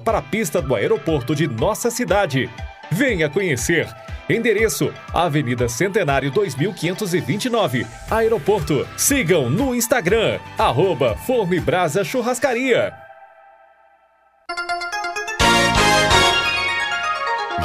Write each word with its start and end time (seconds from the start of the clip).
para 0.00 0.18
a 0.18 0.22
pista 0.22 0.60
do 0.60 0.74
aeroporto 0.74 1.32
de 1.32 1.46
nossa 1.46 1.92
cidade. 1.92 2.50
Venha 2.90 3.30
conhecer. 3.30 3.86
Endereço: 4.28 4.92
Avenida 5.14 5.68
Centenário 5.68 6.28
2529, 6.32 7.86
Aeroporto. 8.10 8.84
Sigam 8.96 9.48
no 9.48 9.72
Instagram, 9.72 10.40
arroba 10.58 11.16
Churrascaria. 12.04 12.99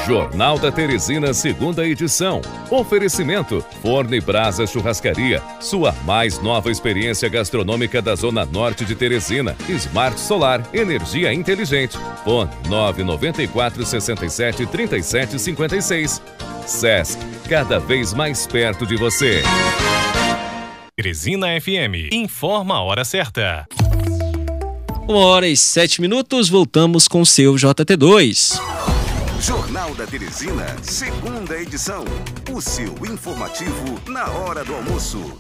Jornal 0.04 0.60
da 0.60 0.72
Teresina, 0.72 1.34
segunda 1.34 1.86
edição. 1.86 2.42
Oferecimento: 2.70 3.64
Forne 3.82 4.20
Brasa 4.20 4.68
Churrascaria. 4.68 5.42
Sua 5.60 5.94
mais 6.04 6.40
nova 6.40 6.70
experiência 6.70 7.30
gastronômica 7.30 8.02
da 8.02 8.16
Zona 8.16 8.46
Norte 8.46 8.84
de 8.84 8.96
Teresina. 8.96 9.56
Smart 9.70 10.20
Solar, 10.20 10.62
energia 10.74 11.34
inteligente. 11.34 11.98
Fone 12.24 12.52
994 12.68 13.86
67 13.86 14.66
37 14.66 15.40
56. 15.40 16.22
SESC, 16.66 17.20
cada 17.48 17.80
vez 17.80 18.14
mais 18.14 18.48
perto 18.48 18.86
de 18.86 18.96
você. 18.96 19.44
Teresina 20.96 21.48
FM, 21.60 22.12
informa 22.12 22.76
a 22.76 22.82
hora 22.82 23.06
certa. 23.06 23.68
Uma 25.08 25.20
hora 25.20 25.48
e 25.48 25.56
sete 25.56 26.02
minutos, 26.02 26.50
voltamos 26.50 27.08
com 27.08 27.22
o 27.22 27.26
seu 27.26 27.54
JT2. 27.54 28.95
Jornal 29.46 29.94
da 29.94 30.08
Teresina, 30.08 30.66
segunda 30.82 31.62
edição. 31.62 32.04
O 32.52 32.60
seu 32.60 32.92
informativo 33.06 34.10
na 34.10 34.28
hora 34.28 34.66
do 34.66 34.74
almoço. 34.74 35.38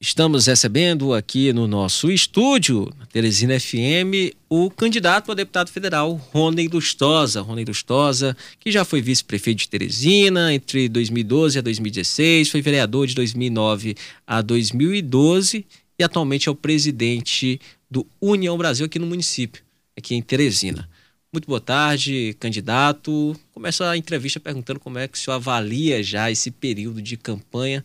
Estamos 0.00 0.46
recebendo 0.46 1.12
aqui 1.12 1.52
no 1.52 1.66
nosso 1.66 2.12
estúdio, 2.12 2.88
na 2.96 3.04
Teresina 3.06 3.58
FM, 3.58 4.32
o 4.48 4.70
candidato 4.70 5.32
a 5.32 5.34
deputado 5.34 5.68
federal, 5.68 6.12
Rony 6.32 6.68
Lustosa. 6.68 7.40
Rony 7.40 7.64
Lustosa, 7.64 8.36
que 8.60 8.70
já 8.70 8.84
foi 8.84 9.02
vice-prefeito 9.02 9.58
de 9.58 9.68
Teresina 9.68 10.54
entre 10.54 10.88
2012 10.88 11.58
a 11.58 11.60
2016, 11.60 12.50
foi 12.50 12.62
vereador 12.62 13.08
de 13.08 13.16
2009 13.16 13.96
a 14.24 14.40
2012 14.40 15.66
e 15.98 16.04
atualmente 16.04 16.48
é 16.48 16.52
o 16.52 16.54
presidente 16.54 17.60
do 17.90 18.06
União 18.20 18.56
Brasil 18.56 18.86
aqui 18.86 19.00
no 19.00 19.08
município, 19.08 19.60
aqui 19.96 20.14
em 20.14 20.22
Teresina. 20.22 20.88
Muito 21.34 21.46
boa 21.46 21.62
tarde, 21.62 22.36
candidato. 22.38 23.34
Começo 23.52 23.82
a 23.82 23.96
entrevista 23.96 24.38
perguntando 24.38 24.78
como 24.78 24.98
é 24.98 25.08
que 25.08 25.16
o 25.16 25.18
senhor 25.18 25.36
avalia 25.36 26.02
já 26.02 26.30
esse 26.30 26.50
período 26.50 27.00
de 27.00 27.16
campanha, 27.16 27.82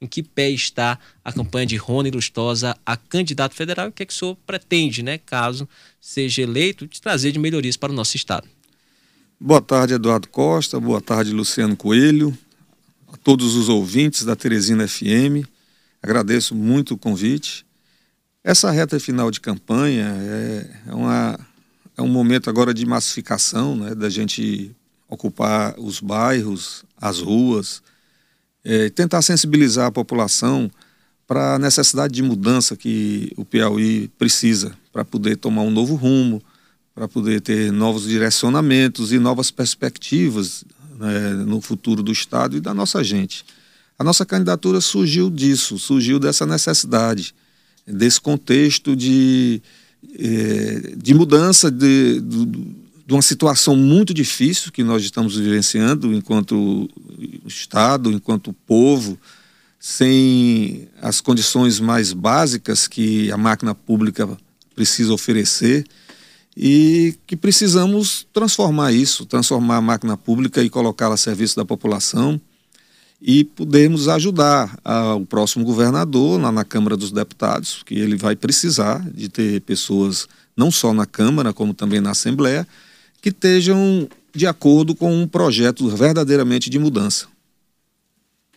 em 0.00 0.06
que 0.06 0.22
pé 0.22 0.48
está 0.48 0.98
a 1.22 1.30
campanha 1.30 1.66
de 1.66 1.76
Rony 1.76 2.10
Lustosa 2.10 2.74
a 2.86 2.96
candidato 2.96 3.54
federal 3.54 3.88
e 3.88 3.88
o 3.90 3.92
que, 3.92 4.04
é 4.04 4.06
que 4.06 4.12
o 4.14 4.16
senhor 4.16 4.38
pretende, 4.46 5.02
né, 5.02 5.18
caso 5.18 5.68
seja 6.00 6.40
eleito, 6.40 6.86
de 6.86 6.98
trazer 6.98 7.30
de 7.30 7.38
melhorias 7.38 7.76
para 7.76 7.92
o 7.92 7.94
nosso 7.94 8.16
estado. 8.16 8.48
Boa 9.38 9.60
tarde, 9.60 9.92
Eduardo 9.92 10.26
Costa. 10.28 10.80
Boa 10.80 11.02
tarde, 11.02 11.30
Luciano 11.30 11.76
Coelho. 11.76 12.36
A 13.12 13.18
todos 13.18 13.54
os 13.54 13.68
ouvintes 13.68 14.24
da 14.24 14.34
Teresina 14.34 14.88
FM. 14.88 15.46
Agradeço 16.02 16.54
muito 16.54 16.94
o 16.94 16.98
convite. 16.98 17.66
Essa 18.42 18.70
reta 18.70 18.98
final 18.98 19.30
de 19.30 19.40
campanha 19.40 20.06
é, 20.06 20.70
é 20.86 20.94
uma 20.94 21.38
é 21.98 22.02
um 22.02 22.08
momento 22.08 22.48
agora 22.48 22.72
de 22.72 22.86
massificação, 22.86 23.74
né, 23.74 23.92
da 23.92 24.08
gente 24.08 24.70
ocupar 25.08 25.74
os 25.78 26.00
bairros, 26.00 26.84
as 26.96 27.18
ruas, 27.18 27.82
é, 28.64 28.88
tentar 28.88 29.20
sensibilizar 29.20 29.86
a 29.86 29.90
população 29.90 30.70
para 31.26 31.56
a 31.56 31.58
necessidade 31.58 32.14
de 32.14 32.22
mudança 32.22 32.76
que 32.76 33.32
o 33.36 33.44
Piauí 33.44 34.08
precisa 34.16 34.72
para 34.92 35.04
poder 35.04 35.36
tomar 35.36 35.62
um 35.62 35.72
novo 35.72 35.96
rumo, 35.96 36.40
para 36.94 37.08
poder 37.08 37.40
ter 37.40 37.72
novos 37.72 38.04
direcionamentos 38.04 39.12
e 39.12 39.18
novas 39.18 39.50
perspectivas 39.50 40.64
né, 40.98 41.30
no 41.46 41.60
futuro 41.60 42.00
do 42.00 42.12
Estado 42.12 42.56
e 42.56 42.60
da 42.60 42.72
nossa 42.72 43.02
gente. 43.02 43.44
A 43.98 44.04
nossa 44.04 44.24
candidatura 44.24 44.80
surgiu 44.80 45.28
disso, 45.28 45.76
surgiu 45.78 46.20
dessa 46.20 46.46
necessidade, 46.46 47.34
desse 47.84 48.20
contexto 48.20 48.94
de 48.94 49.60
de 50.02 51.14
mudança 51.14 51.70
de, 51.70 52.20
de, 52.20 52.46
de, 52.46 53.12
uma 53.12 53.22
situação 53.22 53.76
muito 53.76 54.14
difícil 54.14 54.70
que 54.70 54.82
nós 54.82 55.02
estamos 55.02 55.36
vivenciando 55.36 56.12
enquanto 56.12 56.88
Estado, 57.46 58.12
enquanto 58.12 58.52
povo, 58.52 59.18
sem 59.78 60.88
as 61.00 61.20
condições 61.20 61.80
mais 61.80 62.12
básicas 62.12 62.86
que 62.86 63.30
a 63.30 63.36
máquina 63.36 63.74
pública 63.74 64.28
precisa 64.74 65.12
oferecer 65.12 65.84
e 66.56 67.16
que 67.26 67.36
precisamos 67.36 68.26
transformar 68.32 68.92
isso, 68.92 69.24
transformar 69.24 69.76
a 69.76 69.80
máquina 69.80 70.16
pública 70.16 70.62
e 70.62 70.70
colocá-la 70.70 71.14
a 71.14 71.18
serviço 71.18 71.56
da 71.56 71.64
população 71.64 72.40
e 73.20 73.44
podermos 73.44 74.08
ajudar 74.08 74.78
a, 74.84 75.14
o 75.14 75.26
próximo 75.26 75.64
governador 75.64 76.40
lá 76.40 76.52
na 76.52 76.64
Câmara 76.64 76.96
dos 76.96 77.10
Deputados, 77.10 77.82
que 77.84 77.94
ele 77.94 78.16
vai 78.16 78.36
precisar 78.36 79.00
de 79.10 79.28
ter 79.28 79.60
pessoas 79.62 80.28
não 80.56 80.70
só 80.70 80.92
na 80.92 81.06
Câmara, 81.06 81.52
como 81.52 81.74
também 81.74 82.00
na 82.00 82.10
Assembleia, 82.10 82.66
que 83.20 83.30
estejam 83.30 84.08
de 84.34 84.46
acordo 84.46 84.94
com 84.94 85.12
um 85.12 85.26
projeto 85.26 85.88
verdadeiramente 85.88 86.70
de 86.70 86.78
mudança. 86.78 87.26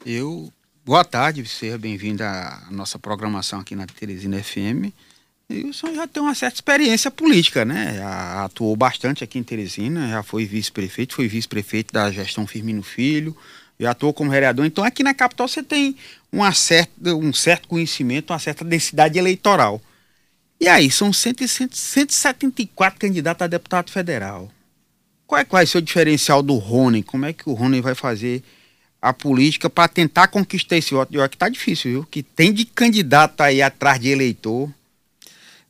Eu, 0.06 0.52
boa 0.86 1.04
tarde, 1.04 1.46
seja 1.48 1.78
bem-vindo 1.78 2.24
à 2.24 2.68
nossa 2.70 3.00
programação 3.00 3.60
aqui 3.60 3.76
na 3.76 3.86
Teresina 3.86 4.42
FM. 4.42 4.94
O 5.66 5.74
senhor 5.74 5.96
já 5.96 6.08
tem 6.08 6.22
uma 6.22 6.36
certa 6.36 6.56
experiência 6.56 7.12
política, 7.12 7.66
né? 7.66 7.96
Já 7.98 8.46
atuou 8.46 8.76
bastante 8.76 9.24
aqui 9.24 9.38
em 9.38 9.44
Teresina, 9.44 10.10
já 10.10 10.24
foi 10.24 10.46
vice-prefeito, 10.46 11.16
foi 11.16 11.28
vice-prefeito 11.28 11.94
da 11.94 12.12
gestão 12.12 12.48
Firmino 12.48 12.82
Filho, 12.82 13.36
já 13.80 13.92
atuou 13.92 14.14
como 14.14 14.32
vereador. 14.32 14.66
Então 14.66 14.84
aqui 14.84 15.04
na 15.04 15.14
capital 15.14 15.48
você 15.48 15.62
tem 15.62 15.96
uma 16.32 16.54
certa, 16.54 17.16
um 17.16 17.34
certo 17.34 17.68
conhecimento, 17.68 18.32
uma 18.32 18.40
certa 18.40 18.64
densidade 18.64 19.20
eleitoral. 19.20 19.82
E 20.62 20.68
aí, 20.68 20.92
são 20.92 21.12
100, 21.12 21.48
174 21.72 23.00
candidatos 23.00 23.42
a 23.42 23.48
deputado 23.48 23.90
federal. 23.90 24.52
Qual 25.26 25.42
é, 25.42 25.44
qual 25.44 25.60
é 25.60 25.64
o 25.64 25.68
seu 25.68 25.82
diferencial 25.82 26.44
do 26.44 26.56
Rony? 26.58 27.02
Como 27.02 27.26
é 27.26 27.34
que 27.34 27.50
o 27.50 27.54
Rony 27.54 27.82
vai 27.82 27.96
fazer 27.96 28.44
a 29.02 29.12
política 29.12 29.72
para 29.72 29.88
tentar 29.88 30.28
conquistar 30.28 30.78
esse 30.78 30.94
voto? 30.94 31.12
Eu 31.16 31.22
acho 31.22 31.32
que 31.32 31.38
tá 31.38 31.50
difícil, 31.50 31.92
viu? 31.92 32.04
Que 32.04 32.22
tem 32.22 32.54
de 32.54 32.66
candidato 32.66 33.42
aí 33.42 33.60
atrás 33.60 34.00
de 34.00 34.10
eleitor. 34.10 34.70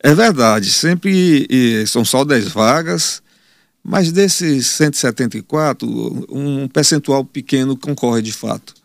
É 0.03 0.16
verdade, 0.16 0.72
sempre 0.72 1.47
são 1.85 2.03
só 2.03 2.25
10 2.25 2.50
vagas 2.50 3.22
mas 3.84 4.12
desses 4.12 4.67
174, 4.67 5.88
um 6.29 6.67
percentual 6.67 7.25
pequeno 7.25 7.75
concorre 7.75 8.22
de 8.22 8.31
fato. 8.31 8.75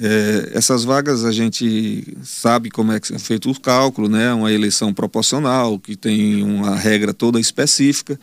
É, 0.00 0.52
essas 0.54 0.84
vagas 0.84 1.24
a 1.24 1.32
gente 1.32 2.16
sabe 2.22 2.70
como 2.70 2.92
é 2.92 3.00
é 3.12 3.18
feito 3.18 3.50
o 3.50 3.60
cálculo, 3.60 4.08
né? 4.08 4.32
Uma 4.32 4.52
eleição 4.52 4.94
proporcional 4.94 5.76
que 5.78 5.96
tem 5.96 6.42
uma 6.44 6.76
regra 6.76 7.12
toda 7.12 7.40
específica. 7.40 8.18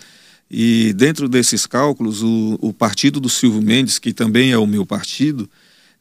E 0.50 0.94
dentro 0.94 1.28
desses 1.28 1.66
cálculos, 1.66 2.24
o, 2.24 2.57
o 2.62 2.72
partido 2.72 3.19
do 3.19 3.28
Silvio 3.28 3.62
Mendes, 3.62 4.00
que 4.00 4.13
também 4.13 4.51
é 4.51 4.57
o 4.57 4.68
meu 4.68 4.85
partido, 4.85 5.50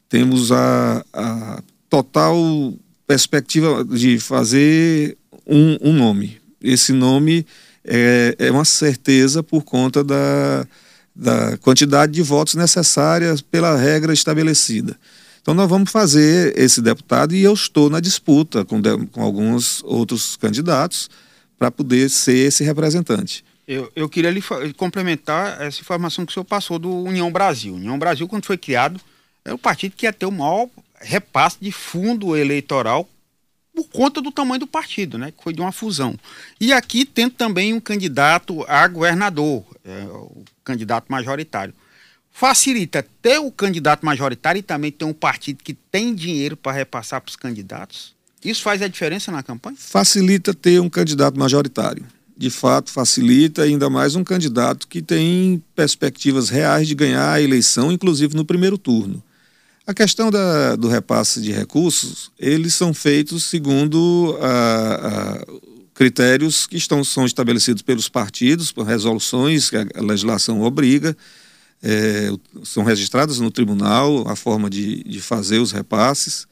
temos 0.07 0.51
a, 0.51 1.03
a 1.11 1.63
total 1.89 2.73
perspectiva 3.05 3.83
de 3.83 4.17
fazer 4.17 5.17
um, 5.45 5.77
um 5.81 5.93
nome. 5.93 6.39
Esse 6.61 6.91
nome 6.93 7.45
é, 7.83 8.35
é 8.39 8.51
uma 8.51 8.65
certeza 8.65 9.43
por 9.43 9.63
conta 9.63 10.03
da, 10.03 10.65
da 11.15 11.57
quantidade 11.57 12.11
de 12.13 12.21
votos 12.21 12.55
necessárias 12.55 13.41
pela 13.41 13.77
regra 13.77 14.13
estabelecida. 14.13 14.97
Então 15.41 15.53
nós 15.53 15.69
vamos 15.69 15.91
fazer 15.91 16.57
esse 16.59 16.81
deputado 16.81 17.35
e 17.35 17.43
eu 17.43 17.53
estou 17.53 17.89
na 17.89 17.99
disputa 17.99 18.65
com, 18.65 18.81
de, 18.81 18.97
com 19.11 19.21
alguns 19.21 19.83
outros 19.83 20.35
candidatos 20.35 21.09
para 21.57 21.69
poder 21.69 22.09
ser 22.09 22.47
esse 22.47 22.63
representante. 22.63 23.45
Eu, 23.67 23.91
eu 23.95 24.09
queria 24.09 24.31
lhe 24.31 24.41
complementar 24.75 25.61
essa 25.61 25.81
informação 25.81 26.25
que 26.25 26.31
o 26.31 26.33
senhor 26.33 26.45
passou 26.45 26.77
do 26.77 26.91
União 26.91 27.31
Brasil. 27.31 27.75
União 27.75 27.97
Brasil, 27.97 28.27
quando 28.27 28.45
foi 28.45 28.57
criado, 28.57 28.99
é 29.43 29.53
o 29.53 29.57
partido 29.57 29.95
que 29.95 30.05
ia 30.05 30.13
ter 30.13 30.25
o 30.25 30.31
maior 30.31 30.67
repasse 30.99 31.57
de 31.61 31.71
fundo 31.71 32.35
eleitoral 32.35 33.07
por 33.75 33.87
conta 33.89 34.21
do 34.21 34.31
tamanho 34.31 34.61
do 34.61 34.67
partido, 34.67 35.17
né, 35.17 35.31
que 35.31 35.43
foi 35.43 35.53
de 35.53 35.61
uma 35.61 35.71
fusão. 35.71 36.15
E 36.59 36.71
aqui 36.71 37.05
tem 37.05 37.29
também 37.29 37.73
um 37.73 37.79
candidato 37.79 38.63
a 38.67 38.87
governador, 38.87 39.63
é, 39.83 40.03
o 40.05 40.43
candidato 40.63 41.11
majoritário. 41.11 41.73
Facilita 42.31 43.05
ter 43.21 43.39
o 43.39 43.51
candidato 43.51 44.05
majoritário 44.05 44.59
e 44.59 44.63
também 44.63 44.91
ter 44.91 45.05
um 45.05 45.13
partido 45.13 45.63
que 45.63 45.73
tem 45.73 46.13
dinheiro 46.13 46.57
para 46.57 46.71
repassar 46.71 47.21
para 47.21 47.29
os 47.29 47.35
candidatos? 47.35 48.15
Isso 48.43 48.61
faz 48.61 48.81
a 48.81 48.87
diferença 48.87 49.31
na 49.31 49.41
campanha? 49.41 49.77
Facilita 49.79 50.53
ter 50.53 50.79
um 50.79 50.89
candidato 50.89 51.39
majoritário. 51.39 52.05
De 52.37 52.49
fato, 52.49 52.91
facilita 52.91 53.63
ainda 53.63 53.89
mais 53.89 54.15
um 54.15 54.23
candidato 54.23 54.87
que 54.87 55.01
tem 55.01 55.63
perspectivas 55.73 56.49
reais 56.49 56.87
de 56.87 56.93
ganhar 56.93 57.31
a 57.31 57.41
eleição, 57.41 57.91
inclusive 57.91 58.35
no 58.35 58.43
primeiro 58.43 58.77
turno. 58.77 59.23
A 59.87 59.93
questão 59.93 60.31
da, 60.31 60.75
do 60.75 60.87
repasse 60.87 61.39
de 61.39 61.51
recursos, 61.51 62.31
eles 62.39 62.73
são 62.73 62.91
feitos 62.91 63.43
segundo 63.43 64.35
a, 64.41 65.41
a, 65.41 65.45
critérios 65.93 66.65
que 66.65 66.75
estão, 66.75 67.03
são 67.03 67.23
estabelecidos 67.23 67.83
pelos 67.83 68.09
partidos, 68.09 68.71
por 68.71 68.85
resoluções 68.85 69.69
que 69.69 69.77
a 69.77 70.01
legislação 70.01 70.61
obriga, 70.61 71.15
é, 71.83 72.31
são 72.63 72.83
registradas 72.83 73.39
no 73.39 73.51
tribunal 73.51 74.27
a 74.27 74.35
forma 74.35 74.71
de, 74.71 75.03
de 75.03 75.21
fazer 75.21 75.59
os 75.59 75.71
repasses. 75.71 76.47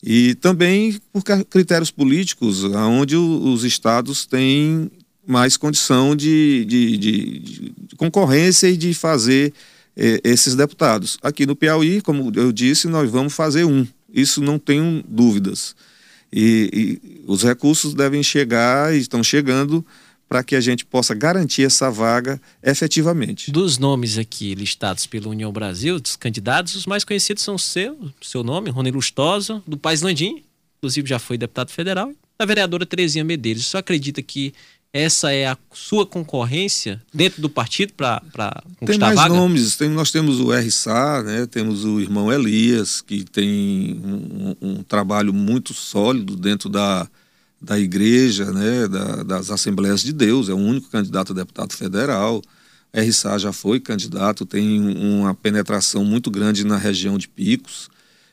E 0.00 0.36
também 0.36 1.00
por 1.12 1.24
critérios 1.50 1.90
políticos, 1.90 2.62
onde 2.62 3.16
os 3.16 3.64
estados 3.64 4.26
têm 4.26 4.90
mais 5.26 5.56
condição 5.56 6.14
de, 6.14 6.64
de, 6.64 6.96
de, 6.96 7.96
concorrência 7.96 8.68
e 8.68 8.76
de 8.76 8.94
fazer 8.94 9.52
esses 9.96 10.54
deputados. 10.54 11.18
Aqui 11.22 11.46
no 11.46 11.56
Piauí, 11.56 12.00
como 12.02 12.30
eu 12.34 12.52
disse, 12.52 12.86
nós 12.86 13.10
vamos 13.10 13.32
fazer 13.32 13.64
um. 13.64 13.86
Isso 14.12 14.40
não 14.42 14.58
tenho 14.58 15.02
dúvidas. 15.08 15.74
E, 16.32 17.00
e 17.02 17.22
os 17.26 17.42
recursos 17.42 17.94
devem 17.94 18.22
chegar 18.22 18.94
e 18.94 18.98
estão 18.98 19.22
chegando 19.22 19.84
para 20.28 20.42
que 20.42 20.56
a 20.56 20.60
gente 20.60 20.84
possa 20.84 21.14
garantir 21.14 21.64
essa 21.64 21.90
vaga 21.90 22.40
efetivamente. 22.62 23.50
Dos 23.50 23.78
nomes 23.78 24.18
aqui 24.18 24.54
listados 24.54 25.06
pela 25.06 25.28
União 25.28 25.52
Brasil, 25.52 26.00
dos 26.00 26.16
candidatos, 26.16 26.74
os 26.74 26.86
mais 26.86 27.04
conhecidos 27.04 27.42
são 27.42 27.54
o 27.54 27.58
seu, 27.58 27.96
seu 28.20 28.42
nome, 28.42 28.70
Rony 28.70 28.90
Lustosa, 28.90 29.62
do 29.66 29.78
País 29.78 30.02
Landim, 30.02 30.42
inclusive 30.78 31.08
já 31.08 31.18
foi 31.18 31.38
deputado 31.38 31.70
federal, 31.70 32.12
da 32.38 32.44
vereadora 32.44 32.84
Terezinha 32.84 33.24
Medeiros. 33.24 33.66
Você 33.66 33.76
acredita 33.76 34.20
que 34.20 34.52
essa 34.96 35.30
é 35.30 35.46
a 35.46 35.58
sua 35.72 36.06
concorrência 36.06 37.02
dentro 37.12 37.42
do 37.42 37.50
partido 37.50 37.92
para 37.92 38.20
conquistar 38.78 38.86
Tem 38.86 38.98
mais 38.98 39.16
vaga? 39.16 39.34
nomes, 39.34 39.76
tem, 39.76 39.90
nós 39.90 40.10
temos 40.10 40.40
o 40.40 40.50
RSA, 40.52 41.22
né, 41.22 41.46
temos 41.46 41.84
o 41.84 42.00
irmão 42.00 42.32
Elias, 42.32 43.02
que 43.02 43.22
tem 43.24 44.00
um, 44.02 44.56
um 44.60 44.82
trabalho 44.82 45.34
muito 45.34 45.74
sólido 45.74 46.34
dentro 46.34 46.70
da, 46.70 47.06
da 47.60 47.78
igreja, 47.78 48.50
né, 48.52 48.88
da, 48.88 49.22
das 49.22 49.50
Assembleias 49.50 50.02
de 50.02 50.12
Deus, 50.12 50.48
é 50.48 50.54
o 50.54 50.56
único 50.56 50.88
candidato 50.88 51.32
a 51.32 51.36
deputado 51.36 51.74
federal. 51.74 52.40
RSA 52.94 53.38
já 53.38 53.52
foi 53.52 53.78
candidato, 53.78 54.46
tem 54.46 54.80
uma 54.80 55.34
penetração 55.34 56.04
muito 56.04 56.30
grande 56.30 56.64
na 56.64 56.78
região 56.78 57.18
de 57.18 57.28
Picos. 57.28 57.90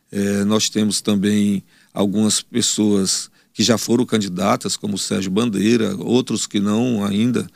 É, 0.09 0.45
nós 0.45 0.69
temos 0.69 1.01
também 1.01 1.61
algumas 1.93 2.41
pessoas 2.41 3.29
que 3.53 3.63
já 3.63 3.77
foram 3.77 4.05
candidatas, 4.05 4.75
como 4.75 4.97
Sérgio 4.97 5.31
Bandeira, 5.31 5.95
outros 5.97 6.47
que 6.47 6.59
não 6.59 7.05
ainda, 7.05 7.47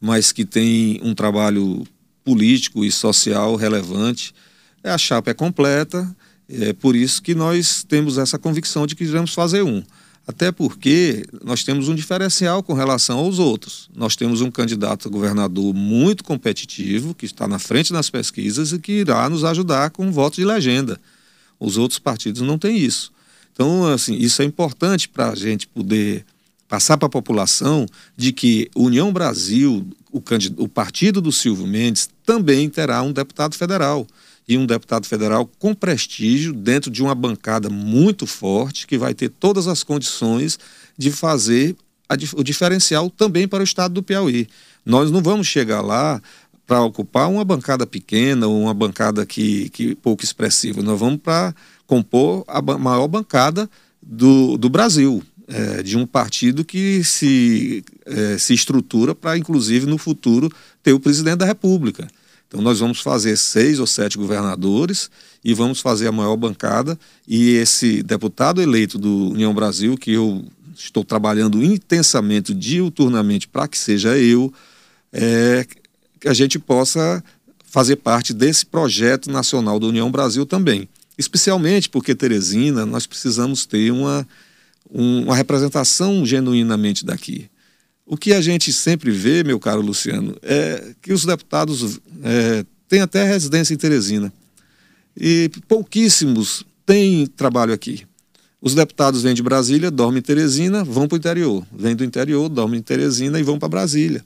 mas 0.00 0.32
que 0.32 0.44
têm 0.44 1.00
um 1.02 1.14
trabalho 1.14 1.86
político 2.24 2.84
e 2.84 2.90
social 2.90 3.54
relevante. 3.54 4.34
É, 4.82 4.90
a 4.90 4.98
chapa 4.98 5.30
é 5.30 5.34
completa, 5.34 6.14
é 6.48 6.72
por 6.72 6.96
isso 6.96 7.22
que 7.22 7.34
nós 7.34 7.84
temos 7.84 8.18
essa 8.18 8.38
convicção 8.38 8.86
de 8.86 8.96
que 8.96 9.04
iremos 9.04 9.32
fazer 9.32 9.62
um. 9.62 9.82
Até 10.26 10.50
porque 10.50 11.26
nós 11.44 11.62
temos 11.64 11.88
um 11.88 11.94
diferencial 11.94 12.62
com 12.62 12.72
relação 12.72 13.18
aos 13.18 13.38
outros. 13.38 13.90
Nós 13.94 14.16
temos 14.16 14.40
um 14.40 14.50
candidato 14.50 15.06
a 15.06 15.10
governador 15.10 15.74
muito 15.74 16.24
competitivo, 16.24 17.14
que 17.14 17.26
está 17.26 17.46
na 17.46 17.58
frente 17.58 17.92
nas 17.92 18.08
pesquisas 18.08 18.72
e 18.72 18.78
que 18.78 18.92
irá 18.92 19.28
nos 19.28 19.44
ajudar 19.44 19.90
com 19.90 20.10
voto 20.10 20.36
de 20.36 20.44
legenda. 20.44 20.98
Os 21.60 21.76
outros 21.76 21.98
partidos 21.98 22.40
não 22.40 22.58
têm 22.58 22.78
isso. 22.78 23.12
Então, 23.54 23.86
assim, 23.86 24.16
isso 24.16 24.42
é 24.42 24.44
importante 24.44 25.08
para 25.08 25.30
a 25.30 25.34
gente 25.34 25.66
poder 25.66 26.26
passar 26.68 26.98
para 26.98 27.06
a 27.06 27.10
população 27.10 27.86
de 28.16 28.32
que 28.32 28.68
União 28.74 29.12
Brasil, 29.12 29.86
o, 30.10 30.20
o 30.58 30.68
partido 30.68 31.22
do 31.22 31.30
Silvio 31.30 31.66
Mendes, 31.66 32.10
também 32.26 32.68
terá 32.68 33.00
um 33.00 33.12
deputado 33.12 33.54
federal. 33.54 34.06
E 34.46 34.58
um 34.58 34.66
deputado 34.66 35.06
federal 35.06 35.48
com 35.58 35.72
prestígio, 35.72 36.52
dentro 36.52 36.90
de 36.90 37.02
uma 37.02 37.14
bancada 37.14 37.70
muito 37.70 38.26
forte, 38.26 38.86
que 38.86 38.98
vai 38.98 39.14
ter 39.14 39.30
todas 39.30 39.68
as 39.68 39.82
condições 39.82 40.58
de 40.98 41.10
fazer 41.10 41.76
a, 42.08 42.14
o 42.36 42.42
diferencial 42.42 43.08
também 43.08 43.46
para 43.48 43.60
o 43.60 43.64
estado 43.64 43.94
do 43.94 44.02
Piauí. 44.02 44.48
Nós 44.84 45.10
não 45.10 45.22
vamos 45.22 45.46
chegar 45.46 45.80
lá 45.80 46.20
para 46.66 46.82
ocupar 46.82 47.30
uma 47.30 47.44
bancada 47.44 47.86
pequena 47.86 48.46
ou 48.46 48.62
uma 48.62 48.74
bancada 48.74 49.24
que, 49.24 49.68
que 49.70 49.94
pouco 49.94 50.24
expressiva. 50.24 50.82
Nós 50.82 50.98
vamos 50.98 51.20
para 51.22 51.54
compor 51.86 52.44
a 52.46 52.60
maior 52.60 53.08
bancada 53.08 53.68
do, 54.02 54.56
do 54.56 54.68
Brasil, 54.68 55.22
é, 55.46 55.82
de 55.82 55.96
um 55.96 56.06
partido 56.06 56.64
que 56.64 57.02
se, 57.04 57.84
é, 58.06 58.38
se 58.38 58.54
estrutura 58.54 59.14
para, 59.14 59.36
inclusive, 59.36 59.86
no 59.86 59.98
futuro, 59.98 60.50
ter 60.82 60.92
o 60.92 61.00
presidente 61.00 61.36
da 61.36 61.46
República. 61.46 62.08
Então, 62.46 62.62
nós 62.62 62.78
vamos 62.78 63.00
fazer 63.00 63.36
seis 63.36 63.78
ou 63.80 63.86
sete 63.86 64.16
governadores 64.16 65.10
e 65.44 65.52
vamos 65.52 65.80
fazer 65.80 66.06
a 66.06 66.12
maior 66.12 66.36
bancada. 66.36 66.98
E 67.26 67.50
esse 67.56 68.02
deputado 68.02 68.62
eleito 68.62 68.96
do 68.96 69.30
União 69.30 69.52
Brasil, 69.52 69.96
que 69.96 70.12
eu 70.12 70.44
estou 70.76 71.04
trabalhando 71.04 71.62
intensamente, 71.62 72.54
diuturnamente, 72.54 73.48
para 73.48 73.66
que 73.66 73.76
seja 73.76 74.16
eu, 74.16 74.52
é, 75.12 75.66
que 76.20 76.28
a 76.28 76.34
gente 76.34 76.58
possa 76.58 77.22
fazer 77.64 77.96
parte 77.96 78.32
desse 78.32 78.64
projeto 78.64 79.30
nacional 79.30 79.80
da 79.80 79.86
União 79.86 80.10
Brasil 80.10 80.46
também. 80.46 80.88
Especialmente 81.16 81.88
porque 81.88 82.14
Teresina, 82.14 82.84
nós 82.84 83.06
precisamos 83.06 83.66
ter 83.66 83.92
uma, 83.92 84.26
uma 84.90 85.36
representação 85.36 86.24
genuinamente 86.26 87.04
daqui. 87.04 87.48
O 88.06 88.16
que 88.16 88.32
a 88.32 88.40
gente 88.40 88.72
sempre 88.72 89.10
vê, 89.10 89.42
meu 89.44 89.58
caro 89.58 89.80
Luciano, 89.80 90.36
é 90.42 90.94
que 91.00 91.12
os 91.12 91.24
deputados 91.24 92.00
é, 92.22 92.64
têm 92.88 93.00
até 93.00 93.24
residência 93.24 93.72
em 93.72 93.78
Teresina. 93.78 94.32
E 95.16 95.50
pouquíssimos 95.68 96.64
têm 96.84 97.26
trabalho 97.26 97.72
aqui. 97.72 98.06
Os 98.60 98.74
deputados 98.74 99.22
vêm 99.22 99.34
de 99.34 99.42
Brasília, 99.42 99.90
dormem 99.90 100.18
em 100.18 100.22
Teresina, 100.22 100.82
vão 100.82 101.06
para 101.06 101.16
o 101.16 101.18
interior. 101.18 101.66
Vêm 101.72 101.94
do 101.94 102.04
interior, 102.04 102.48
dormem 102.48 102.80
em 102.80 102.82
Teresina 102.82 103.38
e 103.38 103.42
vão 103.42 103.58
para 103.58 103.68
Brasília 103.68 104.24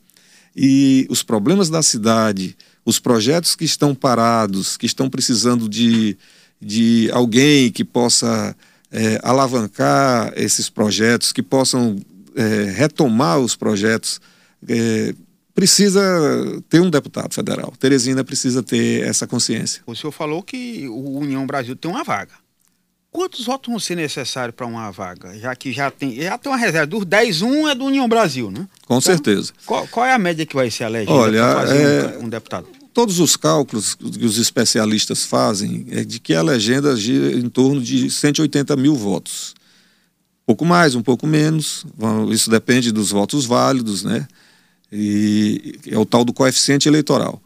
e 0.61 1.07
os 1.09 1.23
problemas 1.23 1.71
da 1.71 1.83
cidade, 1.83 2.57
os 2.85 2.99
projetos 2.99 3.55
que 3.55 3.65
estão 3.65 3.95
parados, 3.95 4.77
que 4.77 4.87
estão 4.87 5.09
precisando 5.09 5.69
de, 5.69 6.19
de 6.61 7.11
alguém 7.13 7.71
que 7.71 7.85
possa 7.85 8.55
é, 8.91 9.19
alavancar 9.23 10.33
esses 10.37 10.69
projetos, 10.69 11.33
que 11.33 11.43
possam 11.43 11.97
é, 12.35 12.71
retomar 12.71 13.39
os 13.39 13.55
projetos, 13.57 14.21
é, 14.69 15.15
precisa 15.55 16.01
ter 16.69 16.81
um 16.81 16.91
deputado 16.91 17.35
federal. 17.35 17.73
Teresina 17.79 18.23
precisa 18.23 18.63
ter 18.63 19.07
essa 19.07 19.27
consciência. 19.27 19.83
O 19.87 19.95
senhor 19.95 20.13
falou 20.13 20.43
que 20.43 20.87
o 20.89 21.19
União 21.19 21.47
Brasil 21.47 21.75
tem 21.75 21.91
uma 21.91 22.05
vaga. 22.05 22.33
Quantos 23.11 23.47
votos 23.47 23.69
vão 23.71 23.81
ser 23.81 23.97
necessários 23.97 24.55
para 24.55 24.67
uma 24.67 24.91
vaga? 24.93 25.37
Já 25.39 25.57
que 25.57 25.73
já 25.73 25.91
tem, 25.91 26.15
já 26.15 26.37
tem 26.37 26.53
uma 26.53 26.59
reserva. 26.59 26.87
Dos 26.87 27.05
10, 27.05 27.43
1 27.43 27.69
é 27.69 27.75
do 27.75 27.87
União 27.87 28.09
Brasil, 28.09 28.51
né? 28.51 28.69
Com 28.87 28.95
então, 28.95 29.01
certeza. 29.01 29.53
Qual, 29.65 29.89
qual, 29.89 30.07
é 30.07 30.13
a 30.13 30.19
média 30.19 30.45
que 30.45 30.55
vai 30.55 30.71
ser 30.71 30.85
a 30.85 30.89
legenda 30.89 31.19
Olha, 31.19 31.41
para 31.41 31.61
fazer 31.61 32.05
é, 32.05 32.19
um, 32.19 32.25
um, 32.25 32.29
deputado? 32.29 32.69
Todos 32.99 33.21
os 33.21 33.37
cálculos 33.37 33.95
que 33.95 34.27
os 34.27 34.39
especialistas 34.39 35.25
fazem 35.25 35.87
é 35.89 36.03
de 36.03 36.19
que 36.19 36.35
a 36.35 36.43
legenda 36.43 36.97
gira 36.97 37.31
em 37.31 37.49
torno 37.49 37.81
de 37.81 38.11
180 38.11 38.75
mil 38.75 38.97
votos. 38.97 39.55
Pouco 40.45 40.65
mais, 40.65 40.97
um 40.97 41.01
pouco 41.01 41.25
menos. 41.25 41.87
Isso 42.33 42.51
depende 42.51 42.91
dos 42.91 43.13
votos 43.13 43.47
válidos, 43.47 44.03
né? 44.03 44.27
E 44.91 45.79
é 45.87 45.97
o 45.97 46.05
tal 46.05 46.25
do 46.25 46.33
coeficiente 46.33 46.89
eleitoral. 46.89 47.41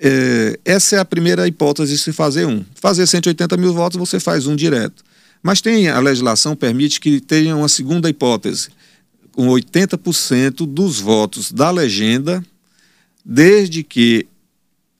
É, 0.00 0.56
essa 0.64 0.94
é 0.94 0.98
a 1.00 1.04
primeira 1.04 1.48
hipótese 1.48 1.94
de 1.94 1.98
se 1.98 2.12
fazer 2.12 2.46
um. 2.46 2.64
Fazer 2.76 3.08
180 3.08 3.56
mil 3.56 3.74
votos, 3.74 3.98
você 3.98 4.20
faz 4.20 4.46
um 4.46 4.54
direto. 4.54 5.02
Mas 5.42 5.60
tem 5.60 5.88
a 5.88 5.98
legislação 5.98 6.54
permite 6.54 7.00
que 7.00 7.20
tenha 7.20 7.56
uma 7.56 7.68
segunda 7.68 8.08
hipótese, 8.08 8.68
com 9.32 9.48
80% 9.48 10.64
dos 10.64 11.00
votos 11.00 11.50
da 11.50 11.72
legenda, 11.72 12.40
desde 13.24 13.82
que 13.82 14.28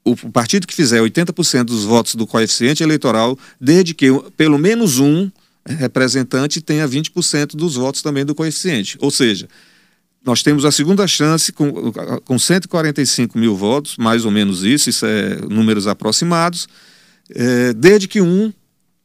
o 0.04 0.16
partido 0.30 0.66
que 0.66 0.74
fizer 0.74 1.00
80% 1.00 1.64
dos 1.64 1.84
votos 1.84 2.14
do 2.14 2.26
coeficiente 2.26 2.82
eleitoral, 2.82 3.38
desde 3.60 3.94
que 3.94 4.06
pelo 4.36 4.58
menos 4.58 4.98
um 4.98 5.30
representante 5.66 6.60
tenha 6.60 6.88
20% 6.88 7.54
dos 7.54 7.76
votos 7.76 8.02
também 8.02 8.24
do 8.24 8.34
coeficiente. 8.34 8.96
Ou 9.00 9.10
seja, 9.10 9.48
nós 10.24 10.42
temos 10.42 10.64
a 10.64 10.72
segunda 10.72 11.06
chance 11.06 11.52
com, 11.52 11.92
com 12.24 12.38
145 12.38 13.38
mil 13.38 13.56
votos, 13.56 13.96
mais 13.96 14.24
ou 14.24 14.30
menos 14.30 14.62
isso, 14.62 14.90
isso 14.90 15.06
é 15.06 15.36
números 15.48 15.86
aproximados, 15.86 16.68
é, 17.30 17.72
desde 17.72 18.08
que 18.08 18.20
um 18.20 18.52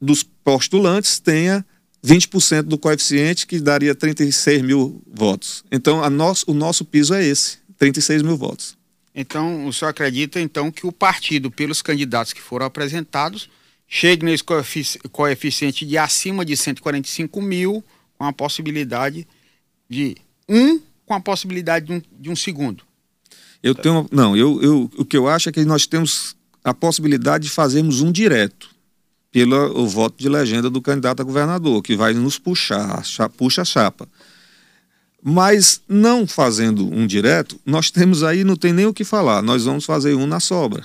dos 0.02 0.24
postulantes 0.24 1.20
tenha 1.20 1.66
20% 2.06 2.64
do 2.64 2.78
coeficiente, 2.78 3.48
que 3.48 3.60
daria 3.60 3.96
36 3.96 4.62
mil 4.62 5.02
votos. 5.12 5.64
Então, 5.72 6.08
nosso, 6.10 6.46
o 6.48 6.54
nosso 6.54 6.86
piso 6.86 7.14
é 7.14 7.26
esse, 7.26 7.58
36 7.78 8.22
mil 8.22 8.38
votos. 8.38 8.78
Então, 9.16 9.66
o 9.66 9.72
senhor 9.72 9.90
acredita, 9.90 10.42
então, 10.42 10.70
que 10.70 10.86
o 10.86 10.92
partido, 10.92 11.50
pelos 11.50 11.82
candidatos 11.82 12.34
que 12.34 12.42
foram 12.42 12.66
apresentados, 12.66 13.50
chegue 13.88 14.26
nesse 14.26 14.44
coeficiente 15.12 15.86
de 15.86 15.98
acima 15.98 16.44
de 16.44 16.58
145 16.58 17.42
mil, 17.42 17.84
com 18.18 18.26
a 18.26 18.34
possibilidade 18.34 19.26
de 19.90 20.18
um 20.50 20.82
com 21.06 21.14
a 21.14 21.20
possibilidade 21.20 21.86
de 21.86 21.94
um, 21.94 22.02
de 22.20 22.30
um 22.30 22.36
segundo. 22.36 22.84
Eu 23.62 23.76
tenho. 23.76 24.08
Não, 24.12 24.36
eu, 24.36 24.62
eu, 24.62 24.92
o 24.98 25.06
que 25.06 25.16
eu 25.16 25.28
acho 25.28 25.50
é 25.50 25.52
que 25.52 25.64
nós 25.64 25.86
temos 25.86 26.36
a 26.64 26.74
possibilidade 26.74 27.46
de 27.46 27.50
fazermos 27.50 28.02
um 28.02 28.12
direto 28.12 28.70
pelo 29.32 29.88
voto 29.88 30.18
de 30.18 30.30
legenda 30.30 30.70
do 30.70 30.82
candidato 30.82 31.22
a 31.22 31.24
governador, 31.24 31.82
que 31.82 31.96
vai 31.96 32.14
nos 32.14 32.40
puxar, 32.40 33.04
puxa 33.38 33.62
a 33.62 33.66
chapa. 33.66 34.08
Mas 35.28 35.82
não 35.90 36.28
fazendo 36.28 36.86
um 36.86 37.08
direto, 37.08 37.60
nós 37.66 37.90
temos 37.90 38.22
aí, 38.22 38.44
não 38.44 38.56
tem 38.56 38.72
nem 38.72 38.86
o 38.86 38.94
que 38.94 39.04
falar, 39.04 39.42
nós 39.42 39.66
vamos 39.66 39.84
fazer 39.84 40.14
um 40.14 40.28
na 40.28 40.40
sobra. 40.40 40.84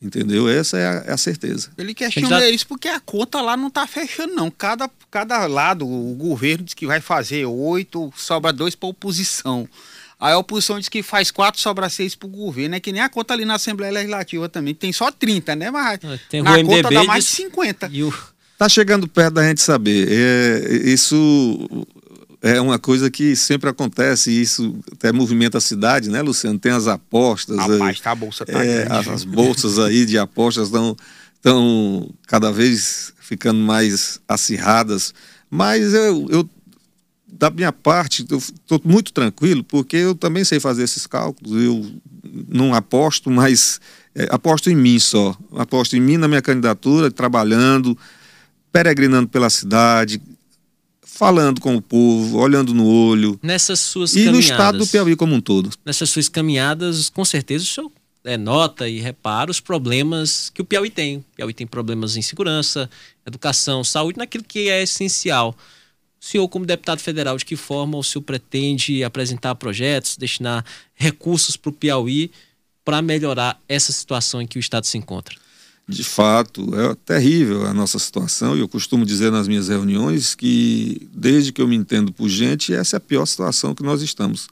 Entendeu? 0.00 0.48
Essa 0.48 0.78
é 0.78 0.86
a, 0.86 1.04
é 1.08 1.12
a 1.12 1.18
certeza. 1.18 1.68
Ele 1.76 1.92
questiona 1.92 2.40
já... 2.40 2.48
isso 2.48 2.66
porque 2.66 2.88
a 2.88 2.98
conta 2.98 3.42
lá 3.42 3.58
não 3.58 3.68
está 3.68 3.86
fechando, 3.86 4.34
não. 4.34 4.50
Cada, 4.50 4.88
cada 5.10 5.46
lado, 5.46 5.86
o 5.86 6.14
governo 6.14 6.64
diz 6.64 6.72
que 6.72 6.86
vai 6.86 7.02
fazer 7.02 7.44
oito, 7.44 8.10
sobra 8.16 8.54
dois 8.54 8.74
para 8.74 8.88
oposição. 8.88 9.68
Aí 10.18 10.32
a 10.32 10.38
oposição 10.38 10.78
diz 10.78 10.88
que 10.88 11.02
faz 11.02 11.30
quatro, 11.30 11.60
sobra 11.60 11.90
seis 11.90 12.14
para 12.14 12.26
o 12.26 12.30
governo. 12.30 12.74
É 12.74 12.80
que 12.80 12.90
nem 12.90 13.02
a 13.02 13.08
conta 13.10 13.34
ali 13.34 13.44
na 13.44 13.56
Assembleia 13.56 13.92
Legislativa 13.92 14.48
também. 14.48 14.74
Tem 14.74 14.94
só 14.94 15.12
30, 15.12 15.54
né? 15.56 15.70
Mas 15.70 16.00
é, 16.02 16.20
Tem 16.30 16.40
na 16.40 16.64
conta 16.64 16.90
dá 16.90 17.04
mais 17.04 17.24
de 17.24 17.30
50. 17.32 17.90
E 17.92 18.02
o... 18.02 18.14
Tá 18.56 18.66
chegando 18.66 19.06
perto 19.06 19.34
da 19.34 19.46
gente 19.46 19.60
saber. 19.60 20.08
É, 20.10 20.74
isso 20.90 21.68
é 22.40 22.60
uma 22.60 22.78
coisa 22.78 23.10
que 23.10 23.34
sempre 23.34 23.68
acontece, 23.68 24.30
e 24.30 24.40
isso 24.40 24.78
até 24.92 25.12
movimenta 25.12 25.58
a 25.58 25.60
cidade, 25.60 26.08
né, 26.08 26.22
Luciano? 26.22 26.58
Tem 26.58 26.72
as 26.72 26.86
apostas. 26.86 27.56
Rapaz, 27.56 28.00
tá, 28.00 28.12
a 28.12 28.14
bolsa 28.14 28.46
tá 28.46 28.64
é, 28.64 28.84
grande. 28.84 29.10
As 29.10 29.24
bolsas 29.24 29.78
aí 29.78 30.06
de 30.06 30.16
apostas 30.16 30.68
estão, 30.68 30.96
estão 31.34 32.10
cada 32.26 32.52
vez 32.52 33.12
ficando 33.20 33.60
mais 33.60 34.20
acirradas. 34.28 35.12
Mas 35.50 35.92
eu, 35.92 36.26
eu 36.30 36.48
da 37.26 37.50
minha 37.50 37.72
parte, 37.72 38.22
estou 38.22 38.80
muito 38.84 39.12
tranquilo, 39.12 39.62
porque 39.62 39.96
eu 39.96 40.14
também 40.14 40.44
sei 40.44 40.58
fazer 40.58 40.82
esses 40.82 41.06
cálculos. 41.06 41.62
Eu 41.62 41.86
não 42.48 42.74
aposto, 42.74 43.30
mas 43.30 43.80
é, 44.14 44.28
aposto 44.30 44.70
em 44.70 44.76
mim 44.76 44.98
só. 44.98 45.36
Aposto 45.56 45.96
em 45.96 46.00
mim, 46.00 46.16
na 46.16 46.26
minha 46.26 46.42
candidatura, 46.42 47.10
trabalhando, 47.10 47.96
peregrinando 48.72 49.28
pela 49.28 49.50
cidade, 49.50 50.20
falando 51.18 51.60
com 51.60 51.74
o 51.74 51.82
povo, 51.82 52.38
olhando 52.38 52.72
no 52.72 52.86
olho. 52.86 53.40
Nessas 53.42 53.80
suas 53.80 54.12
e 54.12 54.24
caminhadas. 54.24 54.34
no 54.34 54.40
estado 54.40 54.78
do 54.78 54.86
Piauí 54.86 55.16
como 55.16 55.34
um 55.34 55.40
todo. 55.40 55.68
Nessas 55.84 56.08
suas 56.10 56.28
caminhadas, 56.28 57.10
com 57.10 57.24
certeza 57.24 57.64
o 57.64 57.66
senhor 57.66 57.92
é, 58.22 58.36
nota 58.36 58.88
e 58.88 59.00
repara 59.00 59.50
os 59.50 59.58
problemas 59.58 60.48
que 60.50 60.62
o 60.62 60.64
Piauí 60.64 60.90
tem. 60.90 61.16
O 61.16 61.24
Piauí 61.34 61.52
tem 61.52 61.66
problemas 61.66 62.16
em 62.16 62.22
segurança, 62.22 62.88
educação, 63.26 63.82
saúde, 63.82 64.16
naquilo 64.16 64.44
que 64.44 64.68
é 64.68 64.80
essencial. 64.80 65.56
O 66.20 66.24
senhor, 66.24 66.48
como 66.48 66.64
deputado 66.64 67.00
federal, 67.00 67.36
de 67.36 67.44
que 67.44 67.56
forma 67.56 67.98
o 67.98 68.04
senhor 68.04 68.22
pretende 68.22 69.02
apresentar 69.02 69.56
projetos, 69.56 70.16
destinar 70.16 70.64
recursos 70.94 71.56
para 71.56 71.70
o 71.70 71.72
Piauí 71.72 72.30
para 72.84 73.02
melhorar 73.02 73.60
essa 73.68 73.92
situação 73.92 74.40
em 74.40 74.46
que 74.46 74.56
o 74.56 74.60
Estado 74.60 74.86
se 74.86 74.96
encontra? 74.96 75.36
De 75.88 76.04
fato, 76.04 76.68
é 76.78 76.94
terrível 76.94 77.64
a 77.64 77.72
nossa 77.72 77.98
situação. 77.98 78.54
E 78.54 78.60
eu 78.60 78.68
costumo 78.68 79.06
dizer 79.06 79.32
nas 79.32 79.48
minhas 79.48 79.68
reuniões 79.68 80.34
que, 80.34 81.08
desde 81.14 81.50
que 81.50 81.62
eu 81.62 81.66
me 81.66 81.74
entendo 81.74 82.12
por 82.12 82.28
gente, 82.28 82.74
essa 82.74 82.96
é 82.96 82.98
a 82.98 83.00
pior 83.00 83.24
situação 83.24 83.74
que 83.74 83.82
nós 83.82 84.02
estamos. 84.02 84.48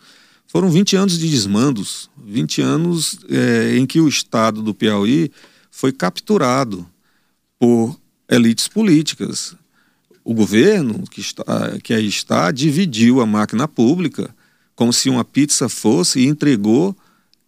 Foram 0.47 0.71
20 0.71 0.97
anos 0.97 1.19
de 1.19 1.29
desmandos, 1.29 2.09
20 2.25 2.63
anos 2.63 3.19
é, 3.29 3.77
em 3.77 3.85
que 3.85 4.01
o 4.01 4.09
Estado 4.09 4.63
do 4.63 4.73
Piauí 4.73 5.31
foi 5.71 5.93
capturado 5.93 6.87
por 7.59 7.99
elites 8.31 8.67
políticas. 8.67 9.55
O 10.25 10.33
governo 10.33 11.05
que, 11.11 11.21
está, 11.21 11.45
que 11.83 11.93
aí 11.93 12.07
está 12.07 12.51
dividiu 12.51 13.21
a 13.21 13.27
máquina 13.27 13.69
pública 13.69 14.35
como 14.75 14.93
se 14.93 15.11
uma 15.11 15.25
pizza 15.25 15.69
fosse 15.69 16.21
e 16.21 16.27
entregou 16.27 16.97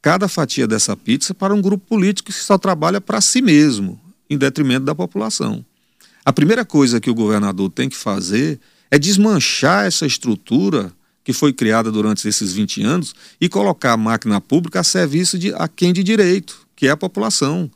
cada 0.09 0.27
fatia 0.27 0.67
dessa 0.67 0.97
pizza 0.97 1.35
para 1.35 1.53
um 1.53 1.61
grupo 1.61 1.85
político 1.87 2.33
que 2.33 2.35
só 2.35 2.57
trabalha 2.57 2.99
para 2.99 3.21
si 3.21 3.43
mesmo, 3.43 4.01
em 4.31 4.39
detrimento 4.39 4.87
da 4.87 4.95
população. 4.95 5.63
A 6.25 6.33
primeira 6.33 6.65
coisa 6.65 6.99
que 6.99 7.11
o 7.11 7.15
governador 7.15 7.69
tem 7.69 7.91
que 7.91 7.97
fazer 7.97 8.59
é 8.91 8.99
desmanchar 8.99 9.85
essa 9.85 10.07
estrutura 10.07 10.91
que 11.23 11.35
foi 11.35 11.53
criada 11.53 11.93
durante 11.93 12.27
esses 12.27 12.55
20 12.55 12.83
anos 12.85 13.15
e 13.39 13.51
colocar 13.51 13.93
a 13.93 13.97
máquina 13.99 14.41
pública 14.41 14.81
a 14.81 14.83
serviço 14.83 15.39
de 15.39 15.53
a 15.53 15.69
quem 15.69 15.93
de 15.93 16.03
direito, 16.03 16.67
que 16.75 16.87
é 16.87 16.91
a 16.91 16.97
população. 16.97 17.71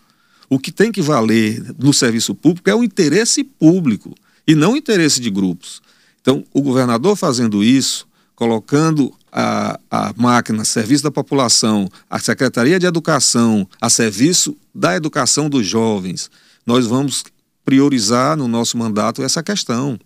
O 0.49 0.59
que 0.59 0.73
tem 0.73 0.91
que 0.91 1.03
valer 1.03 1.63
no 1.79 1.93
serviço 1.93 2.35
público 2.35 2.71
é 2.71 2.75
o 2.75 2.83
interesse 2.83 3.45
público 3.45 4.15
e 4.49 4.55
não 4.55 4.73
o 4.73 4.77
interesse 4.79 5.21
de 5.21 5.29
grupos. 5.29 5.83
Então, 6.23 6.43
o 6.51 6.63
governador 6.63 7.15
fazendo 7.15 7.63
isso, 7.63 8.09
colocando 8.35 9.13
a, 9.33 9.81
a 9.91 10.13
máquina 10.17 10.65
serviço 10.65 11.03
da 11.03 11.11
população, 11.11 11.89
a 12.11 12.19
Secretaria 12.19 12.79
de 12.79 12.85
Educação 12.85 13.67
a 13.81 13.89
serviço 13.89 14.55
da 14.75 14.95
educação 14.95 15.49
dos 15.49 15.67
jovens, 15.67 16.31
nós 16.67 16.87
vamos 16.87 17.25
priorizar 17.65 18.37
no 18.37 18.47
nosso 18.47 18.77
mandato 18.77 19.23
essa 19.23 19.43
questão 19.43 19.99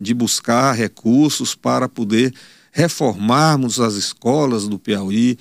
de 0.00 0.12
buscar 0.12 0.72
recursos 0.72 1.54
para 1.54 1.88
poder 1.88 2.34
reformarmos 2.72 3.78
as 3.78 3.94
escolas 3.94 4.66
do 4.66 4.78
Piauí, 4.78 5.38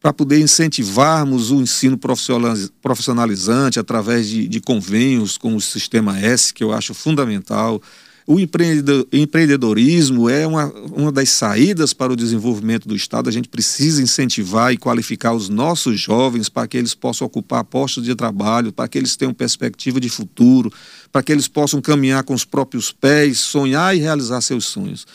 para 0.00 0.12
poder 0.12 0.40
incentivarmos 0.40 1.50
o 1.50 1.60
ensino 1.60 1.98
profissionalizante 1.98 3.78
através 3.78 4.26
de, 4.26 4.48
de 4.48 4.60
convênios 4.60 5.36
com 5.36 5.54
o 5.54 5.60
Sistema 5.60 6.18
S, 6.18 6.54
que 6.54 6.64
eu 6.64 6.72
acho 6.72 6.94
fundamental, 6.94 7.82
o 8.32 8.38
empreendedorismo 8.38 10.30
é 10.30 10.46
uma, 10.46 10.66
uma 10.66 11.10
das 11.10 11.30
saídas 11.30 11.92
para 11.92 12.12
o 12.12 12.16
desenvolvimento 12.16 12.86
do 12.86 12.94
Estado. 12.94 13.28
A 13.28 13.32
gente 13.32 13.48
precisa 13.48 14.00
incentivar 14.00 14.72
e 14.72 14.76
qualificar 14.76 15.32
os 15.32 15.48
nossos 15.48 15.98
jovens 15.98 16.48
para 16.48 16.68
que 16.68 16.76
eles 16.76 16.94
possam 16.94 17.26
ocupar 17.26 17.64
postos 17.64 18.04
de 18.04 18.14
trabalho, 18.14 18.72
para 18.72 18.86
que 18.86 18.96
eles 18.96 19.16
tenham 19.16 19.34
perspectiva 19.34 19.98
de 19.98 20.08
futuro, 20.08 20.72
para 21.10 21.24
que 21.24 21.32
eles 21.32 21.48
possam 21.48 21.80
caminhar 21.80 22.22
com 22.22 22.32
os 22.32 22.44
próprios 22.44 22.92
pés, 22.92 23.40
sonhar 23.40 23.96
e 23.96 23.98
realizar 23.98 24.40
seus 24.42 24.64
sonhos. 24.64 25.08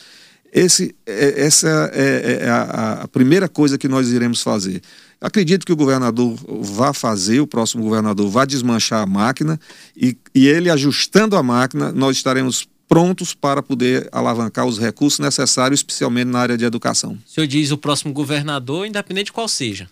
Esse, 0.52 0.94
é, 1.06 1.46
essa 1.46 1.90
é, 1.94 2.40
é 2.42 2.50
a, 2.50 3.04
a 3.04 3.08
primeira 3.08 3.48
coisa 3.48 3.78
que 3.78 3.88
nós 3.88 4.12
iremos 4.12 4.42
fazer. 4.42 4.82
Acredito 5.22 5.66
que 5.66 5.72
o 5.72 5.78
governador 5.78 6.38
vá 6.62 6.92
fazer, 6.92 7.40
o 7.40 7.48
próximo 7.48 7.82
governador 7.82 8.30
vá 8.30 8.44
desmanchar 8.44 9.02
a 9.02 9.06
máquina 9.06 9.58
e, 9.96 10.18
e 10.36 10.48
ele 10.50 10.70
ajustando 10.70 11.38
a 11.38 11.44
máquina, 11.44 11.94
nós 11.94 12.18
estaremos 12.18 12.68
prontos 12.88 13.34
para 13.34 13.62
poder 13.64 14.08
alavancar 14.12 14.66
os 14.66 14.80
recursos 14.80 15.20
necessários, 15.20 15.80
especialmente 15.80 16.28
na 16.28 16.40
área 16.40 16.58
de 16.58 16.66
educação. 16.66 17.18
O 17.26 17.30
senhor 17.30 17.48
diz 17.48 17.72
o 17.72 17.78
próximo 17.78 18.14
governador, 18.14 18.86
independente 18.86 19.26
de 19.26 19.34
qual 19.34 19.48
seja. 19.48 19.90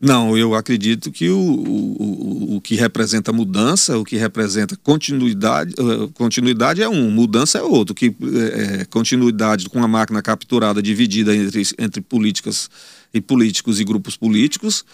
Não, 0.00 0.36
eu 0.36 0.54
acredito 0.54 1.10
que 1.10 1.30
o, 1.30 1.38
o, 1.38 2.56
o 2.56 2.60
que 2.60 2.74
representa 2.74 3.32
mudança, 3.32 3.96
o 3.96 4.04
que 4.04 4.16
representa 4.16 4.76
continuidade, 4.76 5.72
uh, 5.78 6.10
continuidade 6.10 6.82
é 6.82 6.88
um, 6.88 7.10
mudança 7.10 7.58
é 7.58 7.62
outro. 7.62 7.94
Que 7.94 8.14
é, 8.52 8.84
continuidade 8.86 9.68
com 9.68 9.82
a 9.82 9.88
máquina 9.88 10.20
capturada, 10.20 10.82
dividida 10.82 11.34
entre, 11.34 11.62
entre 11.78 12.00
políticas 12.02 12.68
e 13.14 13.20
políticos 13.20 13.80
e 13.80 13.84
grupos 13.84 14.16
políticos, 14.16 14.84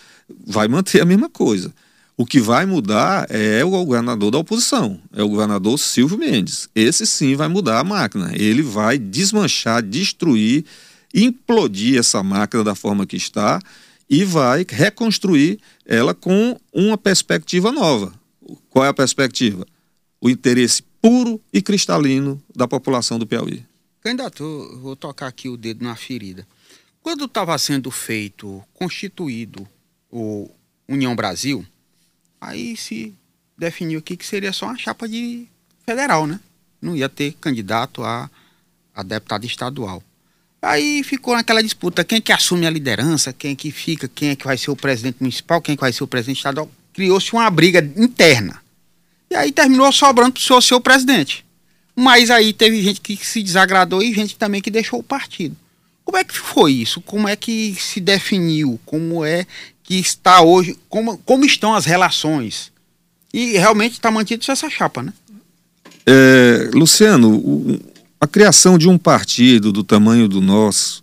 vai 0.47 0.69
manter 0.69 1.01
a 1.01 1.07
mesma 1.07 1.29
coisa. 1.29 1.73
O 2.21 2.27
que 2.27 2.39
vai 2.39 2.67
mudar 2.67 3.27
é 3.31 3.65
o 3.65 3.71
governador 3.71 4.31
da 4.31 4.37
oposição, 4.37 5.01
é 5.11 5.23
o 5.23 5.29
governador 5.31 5.79
Silvio 5.79 6.19
Mendes. 6.19 6.69
Esse 6.75 7.07
sim 7.07 7.35
vai 7.35 7.49
mudar 7.49 7.81
a 7.81 7.83
máquina. 7.83 8.31
Ele 8.35 8.61
vai 8.61 8.99
desmanchar, 8.99 9.83
destruir, 9.83 10.67
implodir 11.15 11.99
essa 11.99 12.23
máquina 12.23 12.63
da 12.63 12.75
forma 12.75 13.07
que 13.07 13.17
está 13.17 13.59
e 14.07 14.23
vai 14.23 14.67
reconstruir 14.69 15.61
ela 15.87 16.13
com 16.13 16.61
uma 16.75 16.99
perspectiva 16.99 17.73
nova. 17.73 18.13
Qual 18.69 18.85
é 18.85 18.89
a 18.89 18.93
perspectiva? 18.93 19.67
O 20.21 20.29
interesse 20.29 20.83
puro 21.01 21.41
e 21.51 21.63
cristalino 21.63 22.39
da 22.55 22.69
população 22.69 23.19
do 23.19 23.27
Piauí. 23.27 23.65
Candidato, 24.03 24.79
vou 24.83 24.95
tocar 24.95 25.29
aqui 25.29 25.49
o 25.49 25.57
dedo 25.57 25.83
na 25.83 25.97
ferida. 25.97 26.47
Quando 27.03 27.25
estava 27.25 27.57
sendo 27.57 27.91
feito, 27.91 28.63
constituído 28.75 29.67
o 30.11 30.51
União 30.87 31.17
Brasil, 31.17 31.65
Aí 32.41 32.77
se 32.77 33.15
definiu 33.59 33.99
aqui 33.99 34.17
que 34.17 34.27
seria 34.27 34.53
só 34.53 34.67
uma 34.67 34.79
chapa 34.79 35.07
de 35.09 35.47
federal, 35.85 36.27
né? 36.27 36.41
Não 36.81 36.97
ia 36.97 37.09
ter 37.09 37.35
candidato 37.41 38.03
a, 38.03 38.31
a 38.95 39.03
deputado 39.03 39.45
estadual. 39.45 40.03
Aí 40.63 41.03
ficou 41.03 41.35
naquela 41.35 41.63
disputa, 41.63 42.05
quem 42.05 42.19
é 42.19 42.21
que 42.21 42.33
assume 42.33 42.67
a 42.67 42.71
liderança, 42.71 43.33
quem 43.33 43.53
é 43.53 43.55
que 43.55 43.71
fica, 43.71 44.09
quem 44.09 44.31
é 44.31 44.37
que 44.37 44.45
vai 44.45 44.59
ser 44.59 44.71
o 44.71 44.77
presidente 44.77 45.19
municipal, 45.21 45.61
quem 45.61 45.73
é 45.73 45.77
que 45.77 45.81
vai 45.81 45.93
ser 45.93 46.05
o 46.05 46.09
presidente 46.09 46.39
estadual. 46.39 46.71
Criou-se 46.93 47.33
uma 47.33 47.49
briga 47.51 47.79
interna. 47.97 48.63
E 49.31 49.35
aí 49.35 49.53
terminou 49.53 49.91
sobrando 49.93 50.37
o 50.37 50.41
seu, 50.41 50.61
seu 50.61 50.81
presidente. 50.81 51.47
Mas 51.95 52.31
aí 52.31 52.53
teve 52.53 52.83
gente 52.83 53.01
que 53.01 53.17
se 53.17 53.43
desagradou 53.43 54.03
e 54.03 54.13
gente 54.13 54.37
também 54.37 54.61
que 54.61 54.71
deixou 54.71 55.01
o 55.01 55.03
partido. 55.03 55.57
Como 56.05 56.19
é 56.19 56.25
que 56.25 56.37
foi 56.37 56.73
isso? 56.73 57.01
Como 57.01 57.29
é 57.29 57.37
que 57.37 57.75
se 57.79 58.01
definiu? 58.01 58.81
Como 58.85 59.25
é 59.25 59.47
que 59.91 59.97
está 59.97 60.41
hoje, 60.41 60.79
como, 60.89 61.19
como 61.19 61.45
estão 61.45 61.75
as 61.75 61.85
relações. 61.85 62.71
E 63.35 63.59
realmente 63.59 63.95
está 63.95 64.09
mantido 64.09 64.45
essa 64.47 64.71
chapa, 64.71 65.03
né? 65.03 65.13
É, 66.07 66.71
Luciano, 66.73 67.35
o, 67.35 67.81
a 68.21 68.27
criação 68.29 68.79
de 68.79 68.89
um 68.89 68.97
partido 68.97 69.73
do 69.73 69.83
tamanho 69.83 70.29
do 70.29 70.41
nosso 70.41 71.03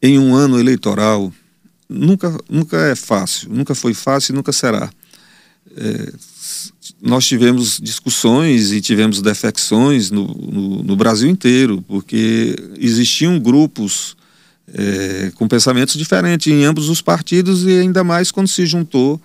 em 0.00 0.18
um 0.18 0.34
ano 0.34 0.58
eleitoral 0.58 1.30
nunca, 1.86 2.34
nunca 2.48 2.78
é 2.86 2.94
fácil, 2.94 3.50
nunca 3.52 3.74
foi 3.74 3.92
fácil 3.92 4.32
e 4.32 4.36
nunca 4.36 4.50
será. 4.50 4.90
É, 5.76 6.12
nós 7.02 7.26
tivemos 7.26 7.78
discussões 7.78 8.72
e 8.72 8.80
tivemos 8.80 9.20
defecções 9.20 10.10
no, 10.10 10.26
no, 10.26 10.82
no, 10.82 10.96
Brasil 10.96 11.28
inteiro, 11.28 11.84
porque 11.86 12.56
existiam 12.78 13.38
grupos 13.38 14.15
é, 14.72 15.30
com 15.34 15.46
pensamentos 15.46 15.96
diferentes 15.96 16.52
em 16.52 16.64
ambos 16.64 16.88
os 16.88 17.00
partidos 17.00 17.64
e 17.64 17.78
ainda 17.78 18.02
mais 18.02 18.30
quando 18.30 18.48
se 18.48 18.66
juntou, 18.66 19.20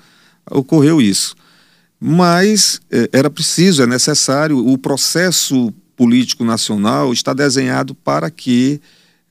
ocorreu 0.50 1.02
isso. 1.02 1.36
Mas 2.00 2.82
é, 2.92 3.10
era 3.12 3.30
preciso, 3.30 3.84
é 3.84 3.88
necessário, 3.88 4.58
o 4.58 4.78
processo 4.78 5.74
político 5.96 6.44
nacional 6.44 7.14
está 7.14 7.34
desenhado 7.34 7.94
para 7.94 8.30
que 8.30 8.82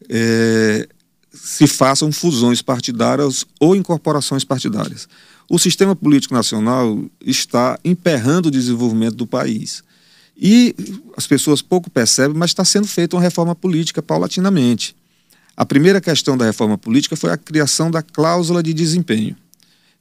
é, 0.08 0.88
se 1.32 1.66
façam 1.66 2.12
fusões 2.12 2.62
partidárias 2.62 3.44
ou 3.58 3.74
incorporações 3.74 4.44
partidárias. 4.44 5.08
O 5.48 5.58
sistema 5.58 5.96
político 5.96 6.32
nacional 6.32 7.04
está 7.24 7.78
emperrando 7.84 8.46
o 8.46 8.52
desenvolvimento 8.52 9.16
do 9.16 9.26
país. 9.26 9.82
E 10.36 10.74
as 11.16 11.26
pessoas 11.26 11.60
pouco 11.60 11.90
percebem, 11.90 12.36
mas 12.36 12.50
está 12.50 12.64
sendo 12.64 12.86
feita 12.86 13.16
uma 13.16 13.22
reforma 13.22 13.54
política 13.54 14.00
paulatinamente. 14.00 14.94
A 15.60 15.66
primeira 15.66 16.00
questão 16.00 16.38
da 16.38 16.46
reforma 16.46 16.78
política 16.78 17.14
foi 17.14 17.30
a 17.30 17.36
criação 17.36 17.90
da 17.90 18.00
cláusula 18.00 18.62
de 18.62 18.72
desempenho, 18.72 19.36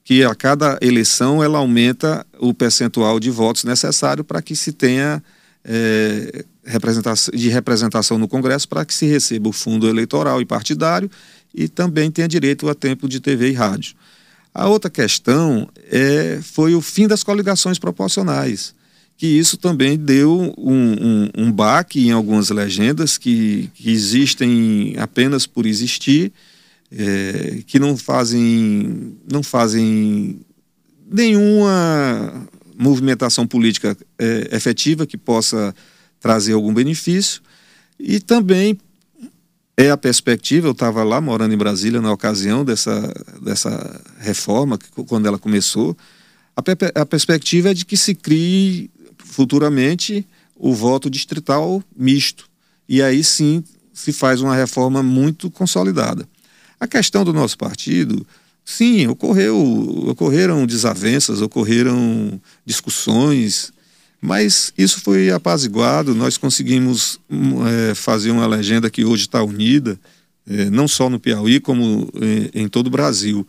que 0.05 0.23
a 0.23 0.33
cada 0.33 0.79
eleição 0.81 1.43
ela 1.43 1.57
aumenta 1.59 2.25
o 2.39 2.53
percentual 2.53 3.19
de 3.19 3.29
votos 3.29 3.65
necessário 3.65 4.23
para 4.23 4.41
que 4.41 4.55
se 4.55 4.71
tenha 4.71 5.21
é, 5.65 6.45
representação, 6.63 7.37
de 7.37 7.49
representação 7.49 8.17
no 8.17 8.25
Congresso 8.25 8.69
para 8.69 8.85
que 8.85 8.93
se 8.93 9.05
receba 9.05 9.49
o 9.49 9.51
fundo 9.51 9.89
eleitoral 9.89 10.39
e 10.39 10.45
partidário 10.45 11.11
e 11.53 11.67
também 11.67 12.09
tenha 12.09 12.29
direito 12.29 12.69
a 12.69 12.73
tempo 12.73 13.09
de 13.09 13.19
TV 13.19 13.49
e 13.49 13.53
rádio. 13.53 13.95
A 14.53 14.69
outra 14.69 14.89
questão 14.89 15.67
é, 15.91 16.39
foi 16.41 16.73
o 16.73 16.79
fim 16.79 17.05
das 17.05 17.21
coligações 17.21 17.77
proporcionais, 17.77 18.73
que 19.19 19.27
isso 19.27 19.57
também 19.57 19.97
deu 19.97 20.55
um, 20.57 20.93
um, 20.93 21.29
um 21.37 21.51
baque 21.51 22.07
em 22.07 22.11
algumas 22.11 22.49
legendas 22.51 23.17
que, 23.17 23.69
que 23.73 23.91
existem 23.91 24.95
apenas 24.97 25.45
por 25.45 25.65
existir, 25.65 26.31
é, 26.89 27.61
que 27.67 27.77
não 27.77 27.97
fazem, 27.97 29.17
não 29.29 29.43
fazem 29.43 30.39
nenhuma 31.11 32.47
movimentação 32.77 33.45
política 33.45 33.97
é, 34.17 34.55
efetiva 34.55 35.05
que 35.05 35.17
possa 35.17 35.75
trazer 36.17 36.53
algum 36.53 36.73
benefício. 36.73 37.41
E 37.99 38.21
também 38.21 38.79
é 39.75 39.91
a 39.91 39.97
perspectiva, 39.97 40.69
eu 40.69 40.71
estava 40.71 41.03
lá 41.03 41.19
morando 41.19 41.53
em 41.53 41.57
Brasília 41.57 41.99
na 41.99 42.13
ocasião 42.13 42.63
dessa, 42.63 43.13
dessa 43.41 44.01
reforma, 44.17 44.79
quando 45.05 45.25
ela 45.25 45.37
começou, 45.37 45.93
a, 46.55 47.01
a 47.01 47.05
perspectiva 47.05 47.71
é 47.71 47.73
de 47.73 47.83
que 47.83 47.97
se 47.97 48.15
crie 48.15 48.89
futuramente 49.23 50.25
o 50.55 50.73
voto 50.73 51.09
distrital 51.09 51.83
misto. 51.95 52.49
E 52.87 53.01
aí 53.01 53.23
sim 53.23 53.63
se 53.93 54.13
faz 54.13 54.41
uma 54.41 54.55
reforma 54.55 55.03
muito 55.03 55.49
consolidada. 55.51 56.27
A 56.79 56.87
questão 56.87 57.25
do 57.25 57.33
nosso 57.33 57.57
partido, 57.57 58.25
sim, 58.63 59.07
ocorreu, 59.07 59.57
ocorreram 60.07 60.65
desavenças, 60.65 61.41
ocorreram 61.41 62.39
discussões, 62.65 63.73
mas 64.21 64.73
isso 64.77 65.01
foi 65.01 65.29
apaziguado, 65.29 66.15
nós 66.15 66.37
conseguimos 66.37 67.19
é, 67.89 67.95
fazer 67.95 68.31
uma 68.31 68.47
legenda 68.47 68.89
que 68.89 69.03
hoje 69.03 69.23
está 69.23 69.43
unida, 69.43 69.99
é, 70.47 70.69
não 70.69 70.87
só 70.87 71.09
no 71.09 71.19
Piauí, 71.19 71.59
como 71.59 72.09
em, 72.15 72.63
em, 72.63 72.67
todo 72.67 72.87
o 72.87 72.91
Brasil. 72.91 73.47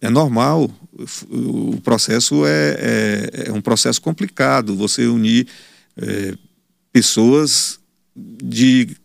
É 0.00 0.10
normal, 0.10 0.70
o 1.30 1.80
processo 1.80 2.44
é, 2.46 2.76
é, 2.78 3.48
é 3.48 3.52
um 3.52 3.60
processo 3.60 4.00
complicado, 4.02 4.76
você 4.76 5.06
unir 5.06 5.46
é, 5.96 6.34
pessoas 6.92 7.80
de 8.14 8.96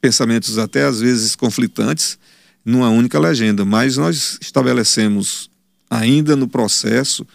pensamentos 0.00 0.58
até 0.58 0.84
às 0.84 1.00
vezes 1.00 1.34
conflitantes 1.34 2.18
numa 2.64 2.90
única 2.90 3.18
legenda, 3.18 3.64
mas 3.64 3.96
nós 3.96 4.38
estabelecemos 4.40 5.50
ainda 5.88 6.36
no 6.36 6.48
processo 6.48 7.26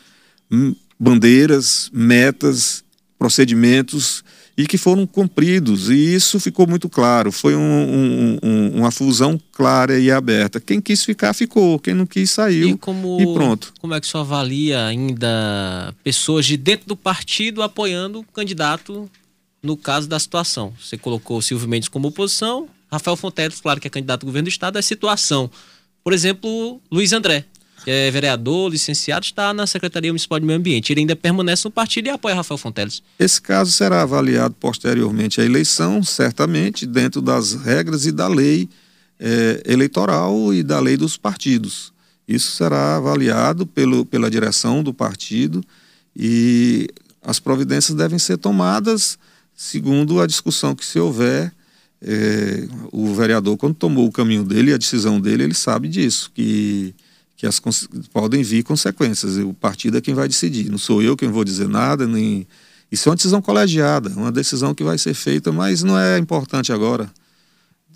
hum, 0.52 0.76
bandeiras, 1.00 1.90
metas, 1.92 2.84
procedimentos 3.18 4.24
e 4.62 4.68
que 4.68 4.78
foram 4.78 5.08
cumpridos. 5.08 5.90
E 5.90 6.14
isso 6.14 6.40
ficou 6.40 6.68
muito 6.68 6.88
claro. 6.88 7.32
Foi 7.32 7.56
um, 7.56 7.60
um, 7.60 8.38
um, 8.44 8.70
uma 8.78 8.92
fusão 8.92 9.42
clara 9.52 9.98
e 9.98 10.12
aberta. 10.12 10.62
Quem 10.62 10.80
quis 10.80 11.04
ficar, 11.04 11.34
ficou. 11.34 11.80
Quem 11.80 11.96
não 11.96 12.06
quis, 12.06 12.30
saiu. 12.30 12.70
E, 12.70 12.78
como, 12.78 13.20
e 13.20 13.34
pronto. 13.34 13.74
Como 13.82 13.96
é 13.96 14.00
que 14.00 14.06
o 14.06 14.10
senhor 14.10 14.22
avalia 14.22 14.86
ainda 14.86 15.96
pessoas 16.04 16.46
de 16.46 16.58
dentro 16.58 16.88
do 16.88 16.96
partido 16.96 17.64
apoiando 17.64 18.20
o 18.20 18.24
candidato 18.24 19.10
no 19.64 19.76
caso 19.76 20.08
da 20.08 20.20
situação? 20.20 20.72
Você 20.80 20.96
colocou 20.96 21.40
o 21.40 21.42
Silvio 21.42 21.68
Mendes 21.68 21.90
como 21.90 22.10
oposição, 22.10 22.70
Rafael 22.92 23.18
Fonteles, 23.18 23.60
claro 23.60 23.82
que 23.82 23.88
é 23.88 23.90
candidato 23.90 24.24
ao 24.24 24.28
governo 24.28 24.46
do 24.46 24.52
Estado, 24.52 24.78
é 24.78 24.82
situação. 24.84 25.50
Por 26.04 26.14
exemplo, 26.14 26.80
Luiz 26.92 27.14
André, 27.14 27.46
é 27.86 28.12
vereador, 28.12 28.72
licenciado, 28.72 29.26
está 29.26 29.54
na 29.54 29.66
Secretaria 29.66 30.12
Municipal 30.12 30.40
de 30.40 30.46
Meio 30.46 30.60
Ambiente. 30.60 30.92
Ele 30.92 31.02
ainda 31.02 31.16
permanece 31.16 31.66
no 31.66 31.72
partido 31.72 32.08
e 32.08 32.10
apoia 32.10 32.36
Rafael 32.36 32.58
Fonteles. 32.58 33.02
Esse 33.18 33.42
caso 33.42 33.72
será 33.72 34.02
avaliado 34.02 34.56
posteriormente 34.60 35.42
à 35.42 35.46
eleição, 35.46 36.04
certamente, 36.04 36.86
dentro 36.86 37.22
das 37.22 37.54
regras 37.54 38.06
e 38.06 38.12
da 38.12 38.28
lei 38.28 38.70
é, 39.20 39.64
eleitoral 39.66 40.54
e 40.54 40.64
da 40.64 40.80
lei 40.80 40.98
dos 40.98 41.18
partidos. 41.18 41.94
Isso 42.28 42.56
será 42.56 42.98
avaliado 42.98 43.66
pelo, 43.66 44.06
pela 44.06 44.30
direção 44.30 44.84
do 44.84 44.94
partido 44.94 45.64
e 46.16 46.88
as 47.22 47.40
providências 47.40 47.96
devem 47.96 48.18
ser 48.18 48.38
tomadas 48.38 49.18
segundo 49.56 50.20
a 50.20 50.28
discussão 50.28 50.76
que 50.76 50.86
se 50.86 51.00
houver. 51.00 51.54
É, 52.04 52.68
o 52.92 53.14
vereador, 53.14 53.56
quando 53.58 53.76
tomou 53.76 54.08
o 54.08 54.12
caminho 54.12 54.44
dele, 54.44 54.74
a 54.74 54.78
decisão 54.78 55.22
dele, 55.22 55.44
ele 55.44 55.54
sabe 55.54 55.88
disso, 55.88 56.32
que 56.34 56.96
que 57.42 57.48
as 57.48 57.60
podem 58.14 58.44
vir 58.44 58.62
consequências. 58.62 59.36
O 59.38 59.52
partido 59.52 59.98
é 59.98 60.02
quem 60.02 60.14
vai 60.14 60.28
decidir. 60.28 60.70
Não 60.70 60.78
sou 60.78 61.02
eu 61.02 61.18
quem 61.18 61.28
vou 61.28 61.44
dizer 61.44 61.68
nada, 61.68 62.06
nem 62.06 62.46
isso 62.92 63.10
é 63.10 63.10
uma 63.10 63.16
decisão 63.16 63.42
colegiada, 63.42 64.12
uma 64.12 64.32
decisão 64.32 64.76
que 64.76 64.84
vai 64.84 64.96
ser 65.00 65.16
feita, 65.16 65.52
mas 65.52 65.82
não 65.82 65.98
é 65.98 66.20
importante 66.20 66.72
agora. 66.72 67.12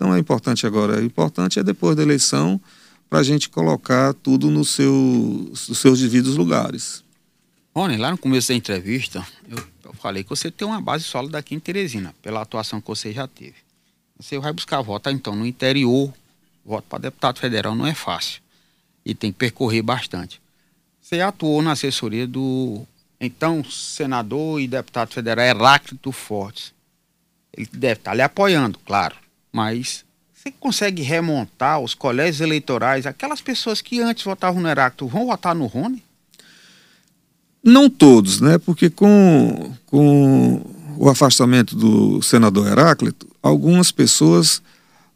Não 0.00 0.12
é 0.12 0.18
importante 0.18 0.66
agora. 0.66 0.98
O 1.00 1.04
importante 1.04 1.60
é 1.60 1.62
depois 1.62 1.94
da 1.94 2.02
eleição 2.02 2.60
para 3.08 3.20
a 3.20 3.22
gente 3.22 3.48
colocar 3.48 4.14
tudo 4.14 4.50
no 4.50 4.64
seu, 4.64 5.48
nos 5.68 5.78
seus 5.78 6.00
devidos 6.00 6.36
lugares. 6.36 7.04
Rony, 7.72 7.98
lá 7.98 8.10
no 8.10 8.18
começo 8.18 8.48
da 8.48 8.54
entrevista, 8.54 9.24
eu, 9.48 9.62
eu 9.84 9.92
falei 9.94 10.24
que 10.24 10.30
você 10.30 10.50
tem 10.50 10.66
uma 10.66 10.80
base 10.80 11.04
sólida 11.04 11.38
aqui 11.38 11.54
em 11.54 11.60
Teresina, 11.60 12.12
pela 12.20 12.42
atuação 12.42 12.80
que 12.80 12.88
você 12.88 13.12
já 13.12 13.28
teve. 13.28 13.54
Você 14.18 14.40
vai 14.40 14.52
buscar 14.52 14.82
voto, 14.82 15.08
então, 15.08 15.36
no 15.36 15.46
interior, 15.46 16.12
voto 16.64 16.86
para 16.88 16.98
deputado 16.98 17.38
federal 17.38 17.76
não 17.76 17.86
é 17.86 17.94
fácil 17.94 18.44
e 19.06 19.14
tem 19.14 19.30
que 19.30 19.38
percorrer 19.38 19.82
bastante. 19.82 20.40
Você 21.00 21.20
atuou 21.20 21.62
na 21.62 21.72
assessoria 21.72 22.26
do 22.26 22.84
então 23.20 23.64
senador 23.64 24.60
e 24.60 24.66
deputado 24.66 25.14
federal 25.14 25.46
Heráclito 25.46 26.10
Fortes. 26.10 26.74
Ele 27.56 27.68
deve 27.72 28.00
estar 28.00 28.14
lhe 28.14 28.20
apoiando, 28.20 28.80
claro, 28.84 29.14
mas 29.52 30.04
você 30.34 30.50
consegue 30.50 31.02
remontar 31.02 31.78
os 31.78 31.94
colégios 31.94 32.40
eleitorais, 32.40 33.06
aquelas 33.06 33.40
pessoas 33.40 33.80
que 33.80 34.00
antes 34.00 34.24
votavam 34.24 34.60
no 34.60 34.68
Heráclito 34.68 35.06
vão 35.06 35.26
votar 35.26 35.54
no 35.54 35.66
Rony? 35.66 36.02
Não 37.62 37.88
todos, 37.88 38.40
né? 38.40 38.58
Porque 38.58 38.90
com, 38.90 39.72
com 39.86 40.60
o 40.98 41.08
afastamento 41.08 41.76
do 41.76 42.20
senador 42.22 42.66
Heráclito, 42.66 43.28
algumas 43.40 43.92
pessoas 43.92 44.60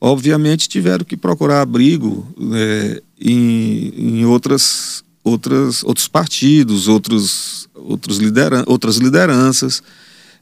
obviamente 0.01 0.69
tiveram 0.69 1.05
que 1.05 1.17
procurar 1.17 1.61
abrigo 1.61 2.27
é, 2.55 3.03
em, 3.21 3.93
em 3.97 4.25
outras, 4.25 5.05
outras, 5.23 5.85
outros 5.85 6.09
partidos, 6.09 6.89
outros, 6.89 7.69
outros 7.75 8.19
lideran 8.19 8.65
outras 8.67 8.97
lideranças. 8.97 9.83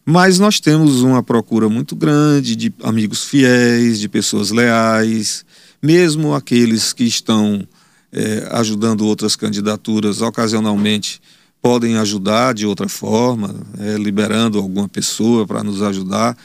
Mas 0.04 0.38
nós 0.38 0.58
temos 0.58 1.02
uma 1.02 1.22
procura 1.22 1.68
muito 1.68 1.94
grande 1.94 2.56
de 2.56 2.72
amigos 2.82 3.24
fiéis, 3.24 3.98
de 3.98 4.08
pessoas 4.08 4.50
leais, 4.50 5.44
mesmo 5.82 6.34
aqueles 6.34 6.94
que 6.94 7.04
estão 7.04 7.66
é, 8.10 8.48
ajudando 8.52 9.06
outras 9.06 9.36
candidaturas 9.36 10.22
ocasionalmente 10.22 11.20
podem 11.60 11.96
ajudar 11.98 12.54
de 12.54 12.64
outra 12.64 12.88
forma, 12.88 13.54
é, 13.78 13.96
liberando 13.96 14.58
alguma 14.58 14.88
pessoa 14.88 15.46
para 15.46 15.62
nos 15.62 15.82
ajudar. 15.82 16.36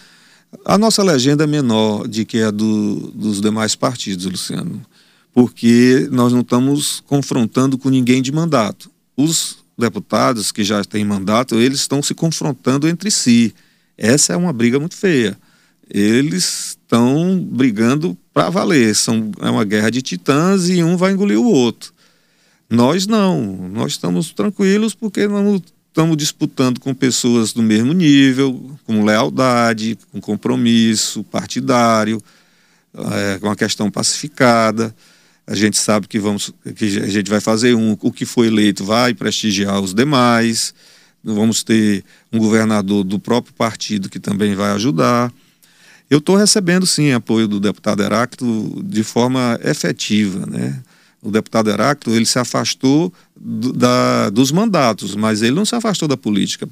A 0.66 0.78
nossa 0.78 1.04
legenda 1.04 1.44
é 1.44 1.48
menor 1.48 2.08
de 2.08 2.26
que 2.26 2.42
a 2.42 2.52
do, 2.52 3.12
dos 3.14 3.42
demais 3.42 3.76
partidos, 3.76 4.26
Luciano, 4.26 4.82
porque 5.34 6.08
nós 6.12 6.32
não 6.32 6.42
estamos 6.42 7.02
confrontando 7.08 7.78
com 7.78 7.90
ninguém 7.90 8.22
de 8.22 8.32
mandato. 8.32 8.90
Os 9.18 9.58
deputados 9.78 10.52
que 10.52 10.64
já 10.64 10.84
têm 10.84 11.04
mandato, 11.04 11.56
eles 11.56 11.80
estão 11.80 12.02
se 12.02 12.14
confrontando 12.14 12.88
entre 12.88 13.10
si. 13.10 13.54
Essa 13.98 14.34
é 14.34 14.38
uma 14.38 14.54
briga 14.54 14.80
muito 14.80 14.96
feia. 14.96 15.38
Eles 15.90 16.78
estão 16.82 17.40
brigando 17.40 18.18
para 18.34 18.50
valer. 18.50 18.96
São, 18.96 19.32
é 19.40 19.50
uma 19.50 19.66
guerra 19.66 19.90
de 19.90 20.02
titãs 20.02 20.70
e 20.70 20.84
um 20.84 20.96
vai 20.96 21.12
engolir 21.12 21.40
o 21.40 21.46
outro. 21.46 21.94
Nós 22.70 23.06
não. 23.06 23.70
Nós 23.70 23.94
estamos 23.94 24.32
tranquilos 24.32 24.94
porque 24.96 25.28
não 25.28 25.62
estamos 25.94 26.18
disputando 26.18 26.80
com 26.80 26.92
pessoas 26.92 27.54
do 27.54 27.62
mesmo 27.62 27.94
nível, 27.94 28.76
com 28.84 29.06
lealdade, 29.06 29.96
com 30.12 30.20
compromisso 30.20 31.24
partidário. 31.26 32.20
é 32.96 33.40
uma 33.46 33.56
questão 33.56 33.92
pacificada. 33.92 34.94
A 35.46 35.54
gente 35.54 35.78
sabe 35.78 36.08
que 36.08 36.20
vamos 36.20 36.52
que 36.76 36.86
a 36.98 37.08
gente 37.08 37.30
vai 37.30 37.40
fazer 37.40 37.76
um, 37.76 37.96
o 38.02 38.12
que 38.12 38.26
foi 38.26 38.48
eleito 38.48 38.84
vai 38.84 39.14
prestigiar 39.14 39.80
os 39.80 39.94
demais. 39.94 40.74
Vamos 41.24 41.62
ter 41.64 42.04
um 42.32 42.40
governador 42.40 43.04
do 43.04 43.20
próprio 43.20 43.54
partido 43.54 44.10
que 44.10 44.20
também 44.20 44.56
vai 44.56 44.72
ajudar. 44.72 45.32
Eu 46.10 46.18
estou 46.18 46.36
recebendo 46.36 46.88
sim 46.88 47.12
apoio 47.12 47.48
do 47.48 47.60
deputado 47.60 48.02
Heráclito 48.02 48.82
de 48.84 49.04
forma 49.04 49.60
efetiva, 49.64 50.46
né? 50.48 50.82
O 51.24 51.32
deputado 51.32 51.70
Heráclito 51.70 52.16
ele 52.16 52.26
se 52.26 52.38
afastou 52.38 53.12
do, 53.40 53.72
da, 53.72 54.30
dos 54.30 54.52
mandatos, 54.52 55.16
mas 55.16 55.42
ele 55.42 55.56
não 55.56 55.66
se 55.66 55.74
afastou 55.74 56.08
da 56.08 56.18
política. 56.18 56.68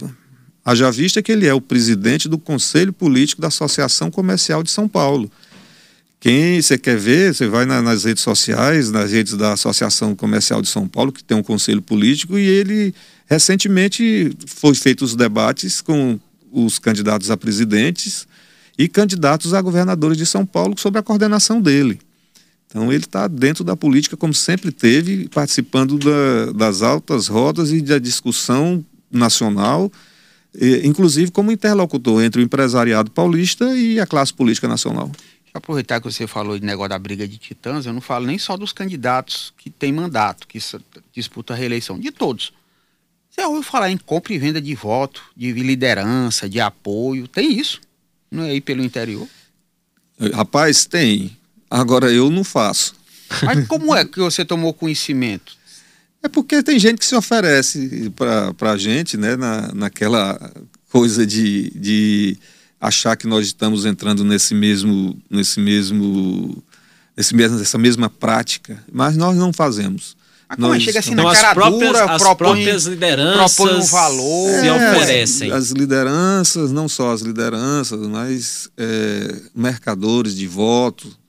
Haja 0.63 0.91
vista 0.91 1.21
que 1.21 1.31
ele 1.31 1.47
é 1.47 1.53
o 1.53 1.61
presidente 1.61 2.27
do 2.27 2.37
Conselho 2.37 2.91
Político 2.91 3.41
da 3.41 3.47
Associação 3.47 4.11
Comercial 4.11 4.61
de 4.61 4.69
São 4.69 4.87
Paulo. 4.87 5.31
Quem 6.19 6.61
você 6.61 6.77
quer 6.77 6.97
ver, 6.97 7.33
você 7.33 7.47
vai 7.47 7.65
na, 7.65 7.81
nas 7.81 8.03
redes 8.03 8.21
sociais, 8.21 8.91
nas 8.91 9.11
redes 9.11 9.33
da 9.35 9.53
Associação 9.53 10.15
Comercial 10.15 10.61
de 10.61 10.67
São 10.67 10.87
Paulo, 10.87 11.11
que 11.11 11.23
tem 11.23 11.35
um 11.35 11.41
conselho 11.41 11.81
político, 11.81 12.37
e 12.37 12.45
ele 12.45 12.93
recentemente 13.25 14.31
foi 14.45 14.75
feito 14.75 15.03
os 15.03 15.15
debates 15.15 15.81
com 15.81 16.19
os 16.51 16.77
candidatos 16.77 17.31
a 17.31 17.37
presidentes 17.37 18.27
e 18.77 18.87
candidatos 18.87 19.53
a 19.53 19.61
governadores 19.61 20.17
de 20.17 20.25
São 20.25 20.45
Paulo 20.45 20.75
sobre 20.77 20.99
a 20.99 21.03
coordenação 21.03 21.61
dele. 21.61 21.99
Então 22.71 22.91
ele 22.91 23.03
está 23.03 23.27
dentro 23.27 23.65
da 23.65 23.75
política 23.75 24.15
como 24.15 24.33
sempre 24.33 24.71
teve, 24.71 25.27
participando 25.27 25.99
da, 25.99 26.53
das 26.53 26.81
altas 26.81 27.27
rodas 27.27 27.71
e 27.71 27.81
da 27.81 27.99
discussão 27.99 28.83
nacional, 29.11 29.91
inclusive 30.83 31.31
como 31.31 31.51
interlocutor 31.51 32.23
entre 32.23 32.41
o 32.41 32.43
empresariado 32.43 33.11
paulista 33.11 33.75
e 33.75 33.99
a 33.99 34.07
classe 34.07 34.33
política 34.33 34.69
nacional 34.69 35.11
aproveitar 35.53 35.99
que 35.99 36.09
você 36.09 36.25
falou 36.27 36.57
de 36.57 36.65
negócio 36.65 36.89
da 36.89 36.99
briga 36.99 37.27
de 37.27 37.37
titãs, 37.37 37.85
eu 37.85 37.93
não 37.93 38.01
falo 38.01 38.25
nem 38.25 38.37
só 38.37 38.55
dos 38.55 38.71
candidatos 38.71 39.53
que 39.57 39.69
têm 39.69 39.91
mandato, 39.91 40.47
que 40.47 40.59
disputam 41.13 41.55
a 41.55 41.59
reeleição, 41.59 41.99
de 41.99 42.11
todos. 42.11 42.53
Você 43.29 43.41
ouviu 43.43 43.63
falar 43.63 43.89
em 43.91 43.97
compra 43.97 44.33
e 44.33 44.37
venda 44.37 44.61
de 44.61 44.75
voto, 44.75 45.23
de 45.35 45.51
liderança, 45.51 46.49
de 46.49 46.59
apoio, 46.59 47.27
tem 47.27 47.57
isso? 47.57 47.81
Não 48.29 48.43
é 48.43 48.51
aí 48.51 48.61
pelo 48.61 48.83
interior? 48.83 49.27
Rapaz, 50.33 50.85
tem. 50.85 51.35
Agora 51.71 52.11
eu 52.11 52.29
não 52.29 52.43
faço. 52.43 52.93
Mas 53.43 53.65
como 53.65 53.95
é 53.95 54.03
que 54.03 54.19
você 54.19 54.43
tomou 54.43 54.73
conhecimento? 54.73 55.53
É 56.21 56.27
porque 56.27 56.61
tem 56.61 56.77
gente 56.77 56.99
que 56.99 57.05
se 57.05 57.15
oferece 57.15 58.11
para 58.57 58.71
a 58.73 58.77
gente, 58.77 59.15
né, 59.15 59.37
na, 59.37 59.71
naquela 59.73 60.51
coisa 60.91 61.25
de, 61.25 61.71
de 61.73 62.37
achar 62.79 63.15
que 63.15 63.25
nós 63.25 63.47
estamos 63.47 63.85
entrando 63.85 64.23
nesse 64.23 64.53
mesmo, 64.53 65.17
nesse 65.29 65.59
mesmo, 65.61 66.61
nesse 67.15 67.33
mesmo, 67.33 67.57
nessa 67.57 67.77
mesma 67.77 68.09
prática, 68.09 68.83
mas 68.91 69.15
nós 69.15 69.37
não 69.37 69.53
fazemos. 69.53 70.15
Mas 70.49 70.57
como 70.57 70.67
é? 70.67 70.69
nós, 70.71 70.83
chega 70.83 70.99
assim 70.99 71.13
então, 71.13 71.23
na 71.23 71.33
cara 71.33 71.53
próprias, 71.55 71.91
dura, 71.91 72.03
as 72.03 72.21
propõe, 72.21 72.35
próprias 72.35 72.85
lideranças 72.85 73.55
propõe 73.55 73.77
um 73.77 73.85
valor, 73.85 74.59
se 74.59 74.67
é, 74.67 74.73
oferecem. 74.73 75.51
As 75.51 75.71
lideranças, 75.71 76.71
não 76.71 76.89
só 76.89 77.13
as 77.13 77.21
lideranças, 77.21 77.99
mas 78.07 78.69
é, 78.77 79.35
mercadores 79.55 80.35
de 80.35 80.45
voto, 80.45 81.20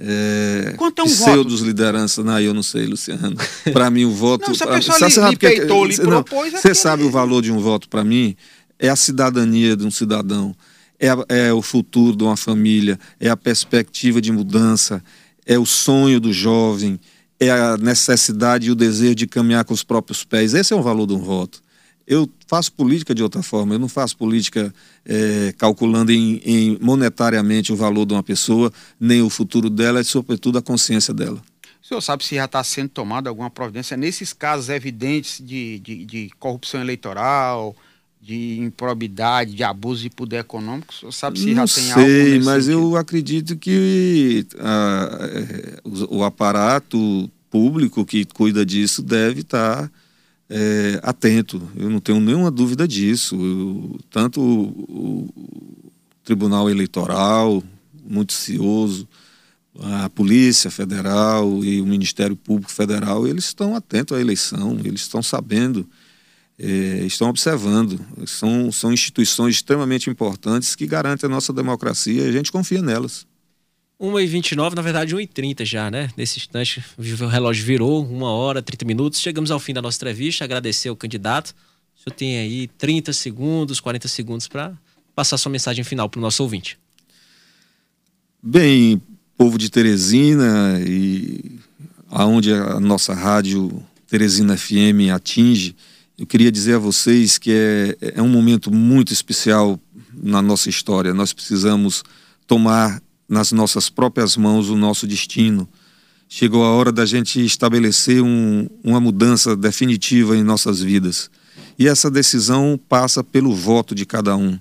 é, 0.00 0.74
Quanto 0.76 1.00
é 1.00 1.02
um 1.04 1.06
pseudos 1.06 1.60
lideranças, 1.60 2.24
não, 2.24 2.40
eu 2.40 2.54
não 2.54 2.62
sei, 2.62 2.86
Luciano. 2.86 3.36
Para 3.72 3.90
mim, 3.90 4.04
o 4.04 4.10
voto. 4.10 4.48
Não, 4.48 4.54
se 4.54 4.64
a 4.64 4.66
pessoa 4.66 4.98
lhe, 4.98 5.30
lhe 5.30 5.36
peitou, 5.36 5.84
lhe 5.84 5.96
propôs, 5.96 6.52
Você 6.54 6.74
sabe 6.74 7.02
o 7.02 7.10
valor 7.10 7.42
de 7.42 7.52
um 7.52 7.58
voto 7.58 7.88
para 7.88 8.02
mim? 8.02 8.34
É 8.78 8.88
a 8.88 8.96
cidadania 8.96 9.76
de 9.76 9.84
um 9.84 9.90
cidadão 9.90 10.56
é, 11.00 11.46
é 11.46 11.52
o 11.52 11.62
futuro 11.62 12.14
de 12.14 12.22
uma 12.22 12.36
família, 12.36 12.98
é 13.18 13.30
a 13.30 13.36
perspectiva 13.36 14.20
de 14.20 14.30
mudança, 14.30 15.02
é 15.46 15.58
o 15.58 15.64
sonho 15.64 16.20
do 16.20 16.32
jovem, 16.32 17.00
é 17.40 17.50
a 17.50 17.78
necessidade 17.78 18.68
e 18.68 18.70
o 18.70 18.74
desejo 18.74 19.14
de 19.14 19.26
caminhar 19.26 19.64
com 19.64 19.72
os 19.72 19.82
próprios 19.82 20.22
pés. 20.22 20.52
Esse 20.52 20.74
é 20.74 20.76
o 20.76 20.82
valor 20.82 21.06
de 21.06 21.14
um 21.14 21.18
voto. 21.18 21.62
Eu 22.10 22.28
faço 22.48 22.72
política 22.72 23.14
de 23.14 23.22
outra 23.22 23.40
forma, 23.40 23.76
eu 23.76 23.78
não 23.78 23.88
faço 23.88 24.16
política 24.16 24.74
é, 25.06 25.54
calculando 25.56 26.10
em, 26.10 26.42
em, 26.44 26.78
monetariamente 26.80 27.72
o 27.72 27.76
valor 27.76 28.04
de 28.04 28.12
uma 28.12 28.22
pessoa, 28.22 28.72
nem 28.98 29.22
o 29.22 29.30
futuro 29.30 29.70
dela 29.70 30.00
e, 30.00 30.04
sobretudo, 30.04 30.58
a 30.58 30.62
consciência 30.62 31.14
dela. 31.14 31.40
O 31.80 31.86
senhor 31.86 32.00
sabe 32.00 32.24
se 32.24 32.34
já 32.34 32.46
está 32.46 32.64
sendo 32.64 32.88
tomada 32.88 33.30
alguma 33.30 33.48
providência 33.48 33.96
nesses 33.96 34.32
casos 34.32 34.68
evidentes 34.68 35.40
de, 35.40 35.78
de, 35.78 36.04
de 36.04 36.30
corrupção 36.36 36.80
eleitoral, 36.80 37.76
de 38.20 38.58
improbidade, 38.58 39.54
de 39.54 39.62
abuso 39.62 40.02
de 40.02 40.10
poder 40.10 40.38
econômico? 40.38 40.92
Você 40.92 41.12
sabe 41.12 41.38
se 41.38 41.54
Não 41.54 41.64
já 41.64 41.74
tem 41.74 41.84
sei, 41.84 41.92
algo 41.92 42.06
Sei, 42.06 42.38
mas 42.40 42.64
sentido? 42.64 42.80
eu 42.80 42.96
acredito 42.96 43.56
que 43.56 44.44
uh, 44.56 45.88
o, 46.12 46.18
o, 46.18 46.24
aparato 46.24 47.30
público 47.48 48.04
que 48.04 48.24
cuida 48.24 48.66
disso 48.66 49.00
deve 49.00 49.42
estar 49.42 49.82
tá, 49.82 49.90
é, 50.50 51.00
atento. 51.02 51.62
Eu 51.76 51.88
não 51.88 52.00
tenho 52.00 52.20
nenhuma 52.20 52.50
dúvida 52.50 52.86
disso. 52.86 53.36
Eu, 53.36 53.98
tanto 54.10 54.40
o, 54.40 55.28
o, 55.36 55.92
Tribunal 56.24 56.68
Eleitoral, 56.68 57.62
muito 58.04 58.32
cioso, 58.32 59.08
a 59.80 60.10
Polícia 60.10 60.70
Federal 60.70 61.64
e 61.64 61.80
o 61.80 61.86
Ministério 61.86 62.36
Público 62.36 62.70
Federal, 62.70 63.26
eles 63.26 63.46
estão 63.46 63.74
atentos 63.74 64.16
à 64.16 64.20
eleição, 64.20 64.78
eles 64.84 65.00
estão 65.00 65.22
sabendo 65.22 65.88
é, 66.60 67.04
estão 67.06 67.28
observando. 67.28 67.98
São, 68.26 68.70
são 68.70 68.92
instituições 68.92 69.56
extremamente 69.56 70.10
importantes 70.10 70.76
que 70.76 70.86
garantem 70.86 71.26
a 71.26 71.30
nossa 71.30 71.52
democracia 71.52 72.22
e 72.22 72.28
a 72.28 72.32
gente 72.32 72.52
confia 72.52 72.82
nelas. 72.82 73.26
1h29, 74.00 74.74
na 74.74 74.82
verdade 74.82 75.14
1h30 75.14 75.64
já, 75.64 75.90
né? 75.90 76.08
Nesse 76.16 76.38
instante 76.38 76.82
o 76.98 77.26
relógio 77.26 77.64
virou, 77.64 78.04
uma 78.04 78.30
hora, 78.30 78.62
30 78.62 78.84
minutos. 78.86 79.20
Chegamos 79.20 79.50
ao 79.50 79.60
fim 79.60 79.74
da 79.74 79.82
nossa 79.82 79.98
entrevista, 79.98 80.44
agradecer 80.44 80.88
ao 80.88 80.96
candidato. 80.96 81.54
O 81.94 82.02
senhor 82.02 82.16
tem 82.16 82.38
aí 82.38 82.66
30 82.78 83.12
segundos, 83.12 83.78
40 83.78 84.08
segundos 84.08 84.48
para 84.48 84.72
passar 85.14 85.36
sua 85.36 85.52
mensagem 85.52 85.84
final 85.84 86.08
para 86.08 86.18
o 86.18 86.22
nosso 86.22 86.42
ouvinte. 86.42 86.78
Bem, 88.42 89.02
povo 89.36 89.58
de 89.58 89.70
Teresina 89.70 90.80
e 90.80 91.58
aonde 92.08 92.54
a 92.54 92.80
nossa 92.80 93.12
rádio 93.12 93.82
Teresina 94.06 94.56
FM 94.56 95.12
atinge, 95.14 95.76
eu 96.18 96.26
queria 96.26 96.50
dizer 96.50 96.76
a 96.76 96.78
vocês 96.78 97.36
que 97.36 97.52
é, 97.52 97.96
é 98.16 98.22
um 98.22 98.28
momento 98.28 98.72
muito 98.72 99.12
especial 99.12 99.78
na 100.14 100.40
nossa 100.40 100.70
história. 100.70 101.12
Nós 101.12 101.34
precisamos 101.34 102.02
tomar 102.46 103.02
nas 103.30 103.52
nossas 103.52 103.88
próprias 103.88 104.36
mãos 104.36 104.68
o 104.68 104.76
nosso 104.76 105.06
destino. 105.06 105.66
Chegou 106.28 106.64
a 106.64 106.70
hora 106.70 106.92
da 106.92 107.06
gente 107.06 107.42
estabelecer 107.44 108.20
um, 108.20 108.68
uma 108.84 109.00
mudança 109.00 109.56
definitiva 109.56 110.36
em 110.36 110.42
nossas 110.42 110.80
vidas. 110.80 111.30
E 111.78 111.88
essa 111.88 112.10
decisão 112.10 112.78
passa 112.88 113.24
pelo 113.24 113.54
voto 113.54 113.94
de 113.94 114.04
cada 114.04 114.36
um. 114.36 114.58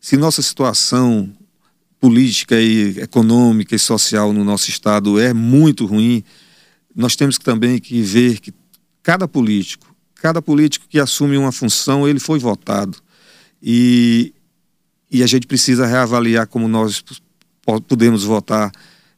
Se 0.00 0.16
nossa 0.16 0.42
situação 0.42 1.32
política 2.00 2.60
e 2.60 2.98
econômica 2.98 3.74
e 3.74 3.78
social 3.78 4.32
no 4.32 4.44
nosso 4.44 4.68
estado 4.68 5.18
é 5.18 5.32
muito 5.32 5.86
ruim, 5.86 6.24
nós 6.94 7.14
temos 7.14 7.38
também 7.38 7.78
que 7.78 8.02
ver 8.02 8.40
que 8.40 8.52
cada 9.02 9.28
político 9.28 9.92
cada 10.22 10.40
político 10.40 10.86
que 10.88 11.00
assume 11.00 11.36
uma 11.36 11.50
função, 11.50 12.06
ele 12.06 12.20
foi 12.20 12.38
votado. 12.38 12.96
E, 13.60 14.32
e 15.10 15.20
a 15.20 15.26
gente 15.26 15.48
precisa 15.48 15.84
reavaliar 15.84 16.46
como 16.46 16.68
nós 16.68 17.02
podemos 17.64 18.24
votar 18.24 18.70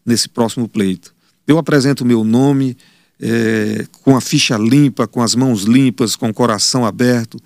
nesse 0.05 0.29
próximo 0.29 0.69
pleito. 0.69 1.15
Eu 1.47 1.59
apresento 1.59 2.05
o 2.05 2.07
meu 2.07 2.25
nome 2.25 2.77
é, 3.21 3.87
com 4.03 4.17
a 4.17 4.21
ficha 4.21 4.57
limpa, 4.57 5.07
com 5.07 5.23
as 5.23 5.35
mãos 5.35 5.63
limpas, 5.63 6.17
com 6.17 6.29
o 6.29 6.35
coração 6.35 6.85
aberto, 6.85 7.39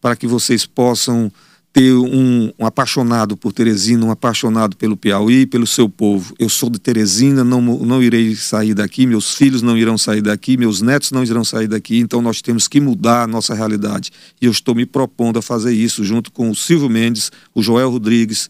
para 0.00 0.16
que 0.16 0.26
vocês 0.26 0.66
possam 0.66 1.30
ter 1.72 1.92
um, 1.92 2.50
um, 2.58 2.64
apaixonado 2.64 3.36
por 3.36 3.52
Teresina, 3.52 4.06
um 4.06 4.10
apaixonado 4.10 4.76
pelo 4.78 4.96
Piauí, 4.96 5.44
pelo 5.44 5.66
seu 5.66 5.90
povo. 5.90 6.34
Eu 6.38 6.48
sou 6.48 6.70
de 6.70 6.78
Teresina, 6.78 7.44
não, 7.44 7.60
não 7.60 8.02
irei 8.02 8.34
sair 8.34 8.72
daqui, 8.72 9.06
meus 9.06 9.34
filhos 9.34 9.60
não 9.60 9.76
irão 9.76 9.98
sair 9.98 10.22
daqui, 10.22 10.56
meus 10.56 10.80
netos 10.80 11.10
não 11.10 11.22
irão 11.22 11.44
sair 11.44 11.68
daqui, 11.68 11.98
então 11.98 12.22
nós 12.22 12.40
temos 12.40 12.66
que 12.66 12.80
mudar 12.80 13.24
a 13.24 13.26
nossa 13.26 13.54
realidade. 13.54 14.10
E 14.40 14.46
eu 14.46 14.52
estou 14.52 14.74
me 14.74 14.86
propondo 14.86 15.38
a 15.38 15.42
fazer 15.42 15.74
isso 15.74 16.02
junto 16.02 16.32
com 16.32 16.50
o 16.50 16.56
Silvio 16.56 16.88
Mendes, 16.88 17.30
o 17.54 17.62
Joel 17.62 17.90
Rodrigues 17.90 18.48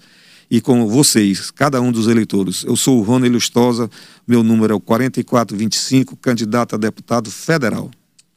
e 0.51 0.61
com 0.61 0.87
vocês, 0.87 1.51
cada 1.51 1.81
um 1.81 1.91
dos 1.91 2.07
eleitores. 2.07 2.65
Eu 2.65 2.77
sou 2.77 2.99
o 2.99 3.03
Rony 3.03 3.29
Lustosa, 3.29 3.91
meu 4.27 4.43
número 4.43 4.73
é 4.73 4.77
o 4.77 4.81
4425, 4.81 6.17
candidato 6.17 6.75
a 6.75 6.79
deputado 6.79 7.31
federal. 7.31 7.91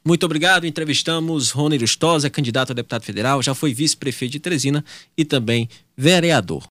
Muito 0.04 0.26
obrigado. 0.26 0.66
Entrevistamos 0.66 1.52
Rony 1.52 1.78
Lustosa, 1.78 2.30
candidato 2.30 2.72
a 2.72 2.74
deputado 2.74 3.04
federal, 3.04 3.44
já 3.44 3.54
foi 3.54 3.74
vice-prefeito 3.74 4.32
de 4.32 4.40
Teresina 4.40 4.84
e 5.16 5.24
também 5.24 5.70
vereador. 5.96 6.68